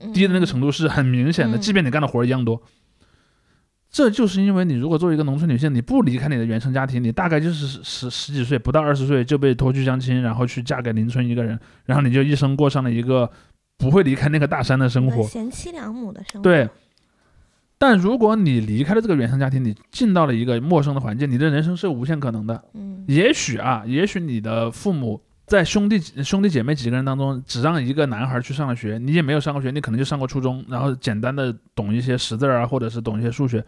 [0.00, 2.62] 嗯低的那个程度是很明显的，嗯即便你干的活儿一样多。
[3.90, 13.28] 这就是因为你如果作为一个农村女性，你不离开你的原生家庭，你大概就是十十十几岁，不到二十岁就被拖去相亲，然后去嫁给邻村一个人，然后你就一生过上了一个
[13.76, 15.24] 不会离开那个大山的生活。
[15.24, 16.68] 贤妻良母的生活，对，
[17.78, 22.62] 但如果你离开了这个原生家庭，你进到了一个陌生的环境，你的人生是有无限可能的。
[22.74, 25.20] 嗯也许啊，也许你的父母
[25.50, 33.64] 在兄弟兄弟姐妹几个人当中，只让一个男孩去上了学，你也没有上过学，你可能就上过初中，然后简单的懂一些识字啊，或者是懂一些数学。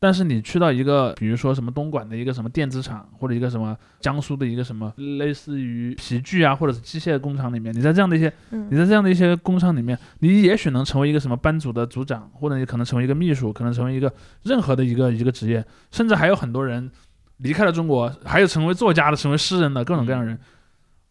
[0.00, 8.32] 但是你去到一个，比如说什么东莞的一个什么电子厂，或者一个什么江苏的一个什么类似于皮具啊，或者是机械工厂里面，你在这样的一些，
[8.70, 14.10] 你在这样的一些工厂里面，你也许能成为一个什么班组的组长，或者你可能成为一个秘书，可能成为一个
[14.44, 16.90] 任何的一个一个职业，甚至还有很多人
[17.36, 20.38] 离开了中国，还有成为作家的，成为诗人的各种各样的人。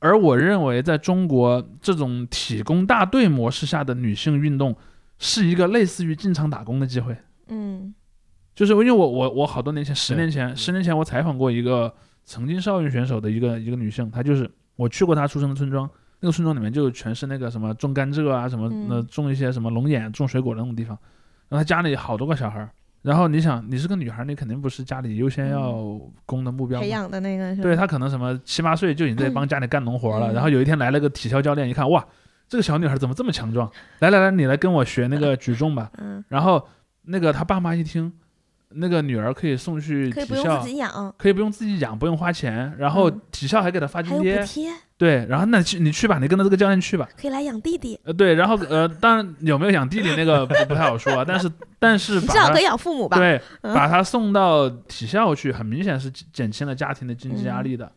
[0.06, 4.76] 而我认为，在中国这种体工大队模式下的女性运动，
[5.18, 7.18] 是一个类似于进厂打工的机会。
[7.48, 7.94] 嗯。
[8.54, 11.94] 就是因为我我我好多年前，十年前，十年前我采访过一个
[12.24, 15.90] 曾经是奥运选手的一个一个女性，她就是我去过她出生的村庄，
[16.22, 20.98] 那个村庄里面就全是那个什么种甘蔗啊，什么那种一些什么龙眼、种水果的那种地方，
[21.50, 22.70] 然后她家里好多个小孩儿，
[23.06, 32.04] 然后你想你是个女孩，你肯定不是家里优先要供的目标，培养的那个，对她可能什么七八岁就已经在帮家里干农活了，然后有一天来了个体校教练，一看哇，
[32.50, 33.72] 这个小女孩怎么这么强壮？
[34.00, 35.92] 来来来，你来跟我学那个举重吧，
[36.28, 36.68] 然后
[37.04, 38.12] 那个她爸妈一听。
[38.76, 57.92] 那个女儿可以送去体校，可以不用自己养，可以不用自己养，不用花钱，然后体校还给她发津贴，对，然后那去你去吧，你跟着这个教练去吧，可以来养弟弟，呃，对，然后呃，当然有没有养弟弟那个不 不太好说，但是但是至少可以养父母吧，对，把他送到体校去，很明显是减轻了家庭的经济压力的，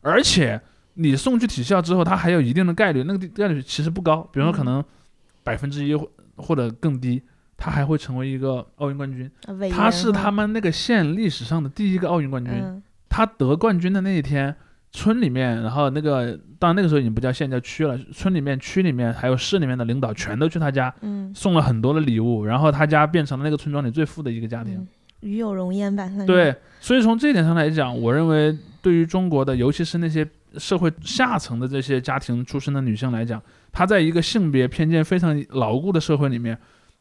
[0.00, 0.60] 而且
[0.94, 4.84] 你送去体校之后，他还有一定的概率，那个概率其实不高，比如说可能
[5.42, 5.94] 百分之一
[6.36, 7.22] 或者更低。
[7.60, 9.30] 他还会成为一个奥运冠军，
[9.70, 12.54] 他是他们那个县历史上的第一个奥运冠军。
[13.10, 14.54] 他得冠军的那一天，
[14.92, 20.94] 村里面，然后那个，当然那个时候已经不叫县叫区了，村里面、区里面还有市里面的领导全都去他家，
[21.34, 24.86] 送了很多的礼物，然后他家变成了那个村庄里最富的一个家庭，
[25.20, 26.08] 与有荣焉吧。
[26.26, 33.42] 对，所以从这一点上来讲，我认为对于中国的，尤其是那些社会下层的这些家庭出身的女性来讲，
[33.72, 36.56] 她在一个性别偏见非常牢固的社会里面。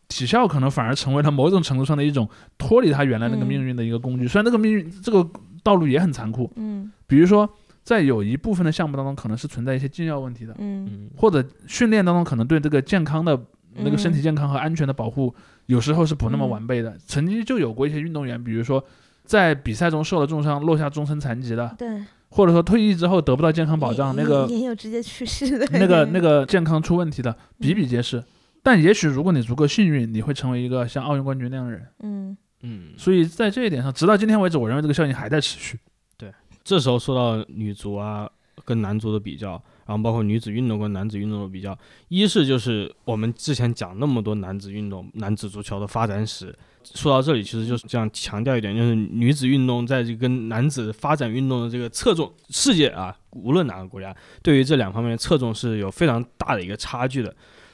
[0.09, 5.25] 体校可能反而成为了某种程度上的一种脱离他原来那个命运的一个工具，虽然那个命运这个
[5.63, 7.47] 道路也很残酷，嗯，比如说
[7.83, 13.39] 在有一部分的项目当中，可能是存在一些禁药问题的，嗯，或者训练当中可能对这个健康的
[13.75, 15.33] 那个身体健康和安全的保护，
[15.67, 16.97] 有时候是不那么完备的。
[17.05, 18.83] 曾经就有过一些运动员，比如说
[19.25, 21.87] 在比赛中受了重伤，落下终身残疾的，对，
[22.29, 28.23] 或者说退役之后得不到健康保障，那个也有直接去世的，那个那个健康出问题的比比皆是。
[28.61, 31.87] 但也许如果你足够幸运，你会成为一个像奥运冠军那样的人。
[32.01, 35.79] 嗯嗯，所以在这一点上，直到今天为止，我认为这个效应还在持续。
[36.17, 36.29] 对，
[36.63, 38.29] 这时候说到女足啊
[38.65, 39.51] 跟男足的比较，
[39.85, 41.77] 然后包括女子运动跟男子运动的比较，
[42.09, 46.53] 一是就是我们之前讲那么多男子运动、男子足球的发展史，
[46.83, 57.33] 说到这里，其实就是这样强调一点，就是女子运动在这跟男子发展运动的这个侧重，世界啊，无论哪个国家，对于这两方面的侧重是有非常大的一个差距的。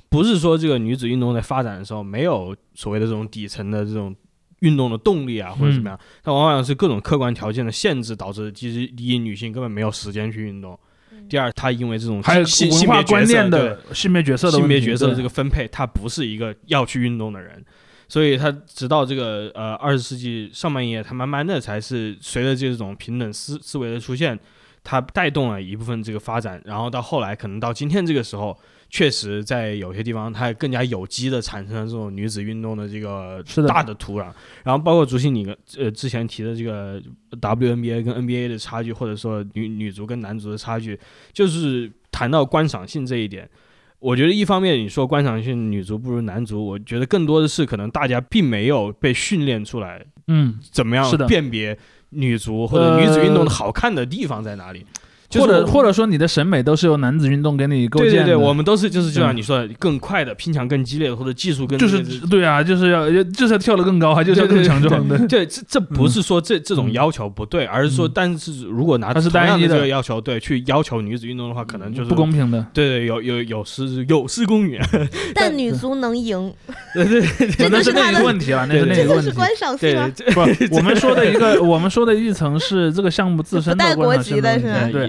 [0.09, 4.15] 不是说这个女子运动在发展的时候没有所谓的这种底层的这种
[4.59, 10.79] 运动的动力啊，或者怎么样，它往往是各种客观条件的限制导致，其实第一女性根本没有时间去运动，
[11.27, 17.63] 第二她因为这种还有文化观念的性别角色的性别角色的这个分配，她不是一个要去运动的人，
[18.07, 24.39] 所以她直到这个呃二十世纪上半叶，她慢慢的才是随着这种平等思思维的出现，
[24.85, 28.57] 它带动了一部分这个发展，然后到后来可能到今天这个时候。
[28.87, 34.31] 确实，在有些地方，它更加有机的产生了这种女子运动的这个大的土壤。
[34.63, 40.97] 然后，包括竹溪你呃之前提的这个 WNBA 跟 NBA 的差距，或者说女女足跟男足的差距，
[41.33, 43.49] 就是谈到观赏性这一点。
[43.99, 51.77] 我觉得一方面你说观赏性女足不如男足，我觉得更多的是可能大家并没有被训练出来，嗯，怎么样辨别
[52.09, 54.85] 女足或者女子运动的好看的地方在哪里。
[55.33, 65.17] 或者或者说你的审美都是由男子运动给你构建的，对对对，我们都是就是就像你说的更快的拼抢更激烈的或者技术更就是对啊，就是要就是要跳得更高，还就是要更强壮的。
[65.27, 72.65] 对，这这不是说这这种要求不对，而是说，但是如果拿它是单一的这个要求对去要求女子运动的话，可能就是不公平的。
[72.73, 74.79] 对对，有有有失有失公允。
[75.33, 76.53] 但女足能赢，
[76.93, 79.31] 对对，那是另一个问题了，那是另一个问题。
[79.31, 85.07] 观赏性啊， 不，我们说的一个我们说的一层是这个项目自身的观赏性的是对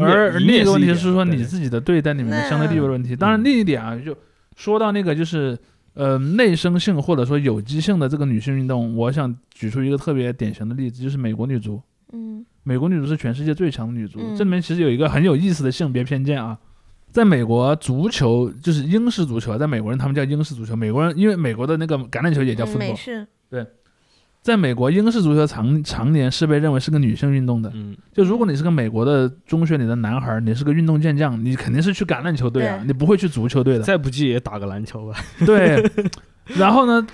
[0.00, 0.38] 而。
[0.38, 3.16] 另一个问题是说你自己的队在里面的相对地位的问题。
[3.16, 4.16] 当然，另一点啊，就
[4.56, 5.58] 说到那个就是
[5.94, 11.80] 呃内生性或者说有机性的这个女性运动，我想举出一个特别典型的例子，就是美国女足。
[12.12, 14.18] 嗯，美国女足是全世界最强的女足。
[14.36, 16.58] 这里面其实有一个很有意思的性别偏见啊，
[17.10, 22.78] 在美国足球就是英式足球，在美国人他们叫英式足球，美国人因为美国的那个橄榄球也叫 football。
[22.78, 23.26] 美式。
[23.50, 23.66] 对。
[24.48, 27.70] 在美国，英式足球常常年是被认为是个女性运动的。
[27.74, 33.84] 嗯，就如果你是个美国的中学里的男孩，你是个运动健将，你肯定是去橄榄球队啊，你不会去足球队的。
[33.84, 35.18] 再不济也打个篮球吧。
[35.44, 35.84] 对，
[36.56, 37.06] 然后呢，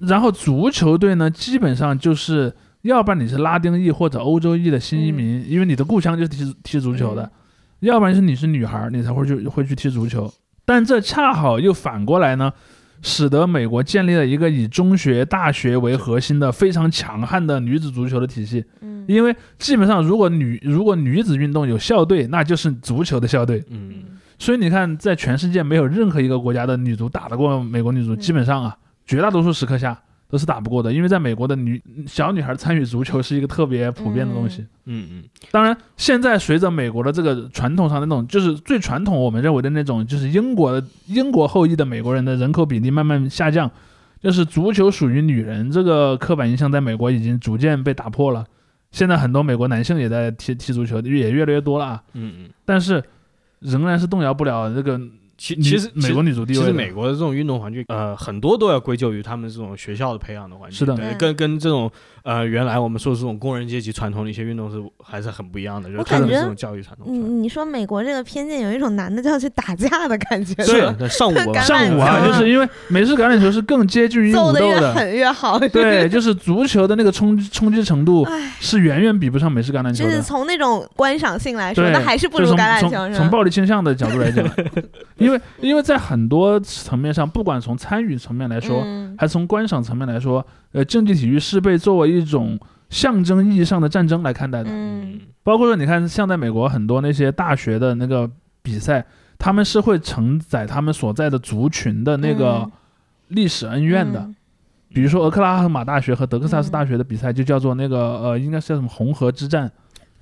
[0.00, 2.52] 然后足球队呢，基本上就是
[2.82, 7.22] 要不然你是拉丁裔或者欧洲裔的新移民，因为你的故乡就是踢踢足球的；
[7.78, 10.28] 要不然是你是女孩，你才会去会去踢足球。
[10.64, 12.52] 但这恰好又反过来呢。
[13.02, 18.64] 使得美国建立了一个以中学、大学为核心的非常强悍的女子足球的体系。
[18.80, 23.64] 嗯，因为基本上如果女如果女子运动有校队，那就是足球的校队。
[23.70, 23.94] 嗯，
[24.38, 28.76] 所以你看，在全世界没有任何一个国家的女足打得过美国女足，基本上啊，
[29.06, 29.98] 绝大多数时刻下。
[30.28, 34.66] 都是打不过的，因为在美国的女小女孩参与足球是一个特别普遍的东西。
[34.86, 35.24] 嗯嗯。
[35.52, 43.70] 当然，现在随着美国的这个传统上的那种，就是最传统我们认为的那种，就是英国的英国后裔的美国人的人口比例慢慢下降，
[44.20, 48.44] 就是足球属于女人这个刻板印象在美国已经逐渐被打破了。
[48.90, 52.02] 现在很多美国男性也在踢踢足球，也越来越多了啊。
[52.14, 52.50] 嗯嗯。
[52.64, 53.02] 但是
[53.60, 55.00] 仍然是动摇不了这个。
[55.38, 60.78] 其其实美国女足地位，其实美国的这种运动环境，呃，很多都要归咎于他们这种学校的培养的环境。
[60.78, 61.90] 是的，跟跟这种
[62.22, 65.90] 呃原来我们说的这种工人阶级传统的一些运动是还是很不一样的。
[65.90, 67.06] 就是他们这种教育传统。
[67.12, 70.54] 你你说美国这个偏见，有一种男的就要去打架的感觉。
[70.64, 75.58] 对，上午 上午啊，就是因为美式橄榄球是更接近于武斗的，越狠越好。
[75.58, 78.26] 对，就是足球的那个冲冲击程度
[78.58, 80.10] 是远远比不上美式橄榄球的。
[80.10, 83.14] 就是从那种观赏性来说，那还是不如橄榄球。
[83.14, 84.44] 从暴力倾向的角度来讲，
[85.26, 85.96] 因为因为在。
[86.06, 88.80] 很多层面上，不管从参与层面来说，
[89.18, 92.56] 还是从观赏层面来说，呃，竞技体育是被作为一种
[92.90, 94.70] 象征意义上的战争来看待的。
[94.70, 98.30] 嗯，包括说，你看，像在美国很多那些大学的那个
[98.62, 99.04] 比赛，
[99.36, 102.70] 他们是会承载他们所在的族群的那个
[103.28, 104.30] 历史恩怨的。
[104.90, 109.72] 比如说，俄克拉荷马大学和德克萨斯大学的比赛就叫做那个呃，应该是叫什么红河之战。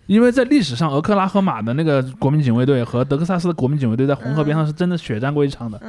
[0.06, 5.80] 因为在历史上，俄克拉荷马的那个国民警卫队和德克萨斯的国民警卫队在红河边上是真的血战过一场的。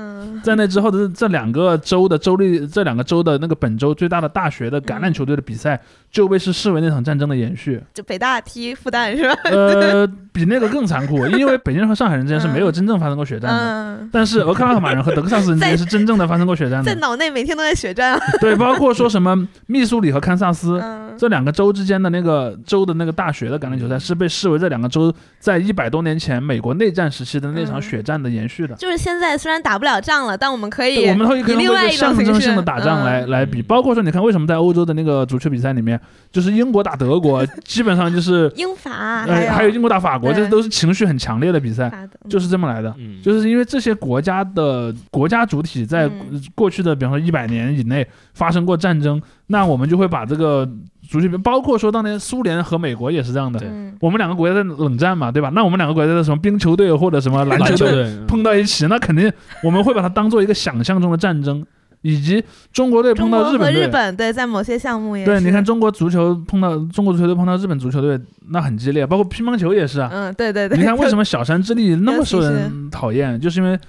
[0.43, 5.79] 在那之后的这两个州的州立，这两个州的那个本州最大的大学的橄榄球队的比赛，
[6.11, 7.81] 就被是视为那场战争的延续。
[7.93, 9.35] 就北大踢复旦是吧？
[9.45, 14.07] 呃，比那个更残酷，因为北京人和上海人之间是没有真正发生过血战的。
[14.11, 16.85] 但是俄克拉荷马人和德克萨斯人之间是真正的发生过血战的。
[16.93, 18.13] 在脑内每天都在血战。
[18.13, 20.81] 啊对，包括说什么密苏里和堪萨斯
[21.17, 23.99] 这两个州之间的那个州的那个大学的橄榄球赛。
[24.05, 28.75] 是被视为这两个州在一百多年前美国内战时期的那场血战的延续的。
[28.75, 33.61] 就是现在虽然打不了仗了，但我们可以，我们可以另外一个象征性的打仗来来比。
[33.61, 35.99] 包括说，你看为什么在欧洲的那个足球比赛里面，
[36.31, 41.91] 就是英国打德国，基本上就是 英法，还有英国打法国，这都是情绪很强烈的比赛，
[42.29, 42.93] 就是这么来的。
[43.23, 46.09] 就是因为这些国家的国家主体在
[46.53, 50.69] 过去的，比方说一百年以内发生过战争，那我们就会把这个。
[51.09, 53.59] 足球包括说当年苏联和美国也是这样的，
[53.99, 55.49] 我们两个国家在冷战嘛，对吧？
[55.53, 59.31] 那我们两个国家的什么冰球队或者什么篮球队碰到一起，那肯定
[59.63, 61.65] 我们会把它当做一个想象中的战争。
[62.01, 69.07] 以及中国队碰到日本队，日本对在某些项目也对，你看中国足球碰到中国足球队碰到日本足球队，那很激烈。
[69.07, 70.77] 包括乒乓球也是啊，嗯，对对对。
[70.77, 73.79] 你看为什么小山之力那么受人讨厌，就是因为。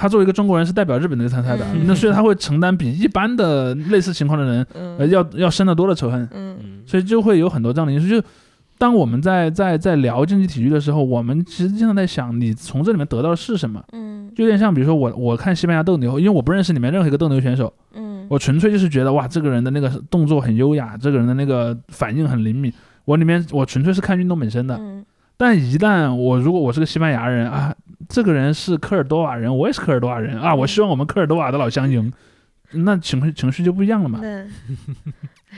[0.00, 4.66] 他作为一个中国人是代表日本队参赛的，那所以他会承担比一般的类似情况的人
[4.98, 6.26] 呃要要深得多的仇恨，
[6.86, 8.08] 所以就会有很多这样的因素。
[8.08, 8.26] 就
[8.78, 13.84] 当我们在在在聊竞技体育的时候，我们其实经常在想，你从这里面得到的是什么？
[13.92, 22.72] 嗯，就有点像比如说我我看西班牙斗牛，因为我不认识里面任何一个斗牛选手，嗯，我纯粹就是觉得哇，这个人的那个动作很优雅，这个人的那个反应很灵敏，
[23.04, 24.80] 我里面我纯粹是看运动本身的。
[25.40, 27.74] 但一旦我如果我是个西班牙人啊。
[28.08, 30.52] 这个人是科尔多瓦人，我也是科尔多瓦人啊！
[30.52, 32.12] 我希望我们科尔多瓦的老乡赢，
[32.72, 34.18] 那情绪情绪就不一样了嘛。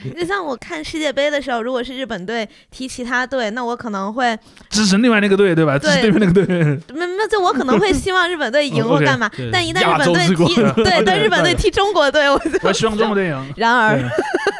[0.01, 4.37] 对， 就像我看世界杯的时候，如果是日本队踢其他队，那我可能会
[4.69, 5.77] 支持另外那个队，对吧？
[5.77, 6.45] 支持对面那个队。
[6.95, 9.29] 那那就我可能会希望日本队 赢或干嘛。
[9.51, 13.53] 但一旦日本队踢，对，但日本队踢中国队，我我希望中国队赢。
[13.55, 13.99] 然而。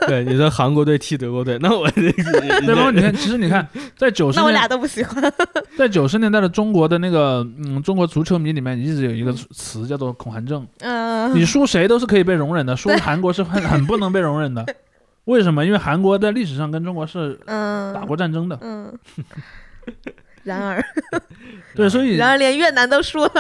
[0.06, 2.24] 对，你说韩国队踢德国队，那我这个，
[2.66, 2.92] 对吧？
[2.92, 3.66] 你看，其实你看，
[3.98, 5.32] 在九十，那我俩都不喜欢。
[5.78, 10.68] 在九十年代的中国的那个，嗯，中国足球迷里面一直有一个词叫做“恐韩症”。
[10.82, 14.66] 嗯，你输谁都是可以被容忍的，输韩国是很很不能被容忍的。
[15.26, 15.66] 为什么？
[15.66, 18.58] 因为韩国在历史上跟中国是打过战争的。
[18.62, 18.94] 嗯。
[20.44, 20.84] 然而，
[21.74, 23.32] 对，所以然而连越南都输了。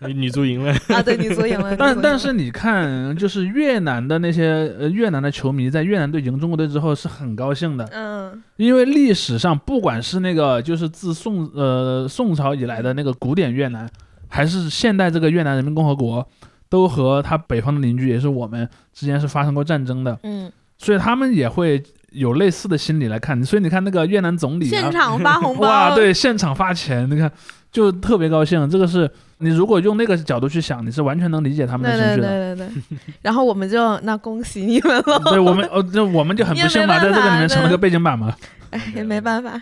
[0.00, 1.02] 女足赢了 啊！
[1.02, 1.76] 对，女足赢了。
[1.76, 7.84] 但但是你看，就是越南的那些呃越南的球迷，在越南队赢中国队之后是很高兴的。
[7.92, 8.42] 嗯。
[8.56, 13.90] 因为历史上，不管是那个就是自宋呃宋朝以来的那个古典越南，
[14.28, 16.26] 还是现代这个越南人民共和国，
[16.70, 20.18] 都和他北方的邻居也是我们之间是发生过战争的。
[20.22, 20.50] 嗯。
[20.78, 23.44] 所以他们也会有类似的心理来看你。
[23.44, 27.30] 所以你看那个越南总理现场发红包， 哇，对，现场发钱，你看
[27.70, 28.68] 就特别高兴。
[28.70, 32.56] 这个是你如果用那个角度去想，你是完全能理解他们的情绪的。
[32.56, 32.98] 对对对对。
[33.22, 35.18] 然后我们就那恭喜你们了。
[35.30, 38.34] 对我们哦，那我们就很不幸嘛，在这个里面成了个背景板嘛。
[38.70, 39.60] 哎，也没办法。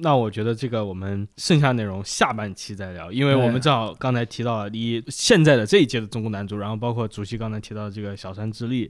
[0.00, 8.88] 那我觉得这个我们剩下内容下半期再聊，因为我们正好刚才提到了一现在的这一届的中国男足，然后包括主席刚才提到的这个小山之力，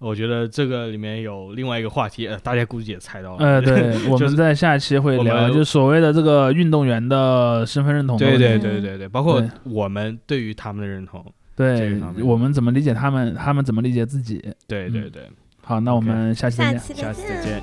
[0.00, 3.44] 我觉得这个里面有另外一个话题，呃，大家估计也猜到了。
[3.44, 8.16] 呃， 对，我们在下期会聊，就所谓的这个运动员的身份认同。
[8.16, 11.24] 对对对对对，包括我们对于他们的认同，
[11.56, 14.40] 对，我们怎么理解他们，他们怎么理解自己。
[14.68, 15.22] 对对对，
[15.64, 17.62] 好，那我们下期再见，下期再见。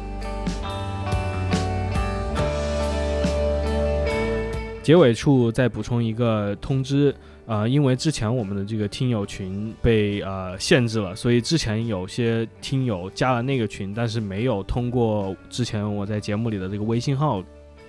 [4.84, 7.16] 结尾处再补充一个通知，
[7.48, 17.43] 呃，因为之前我们的这个听友群被呃限制了，所以之前有些听友加了那个群，但是没有通过之前我在节目里的这个微信号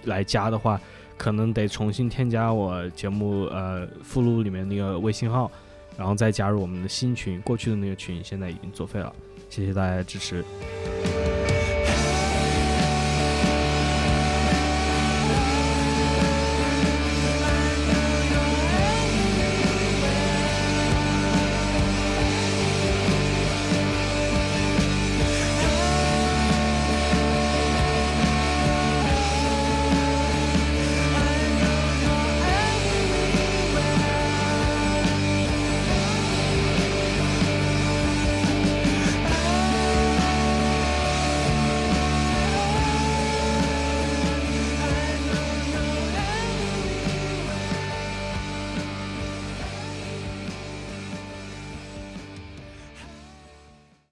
[0.04, 0.78] 来加的话，
[1.16, 5.50] 可能得重新添加我节目呃附录里面那个微信号，
[5.96, 7.40] 然后再加入我们的新群。
[7.40, 9.10] 过去的那个群现在已经作废了，
[9.48, 10.44] 谢谢大家的支持。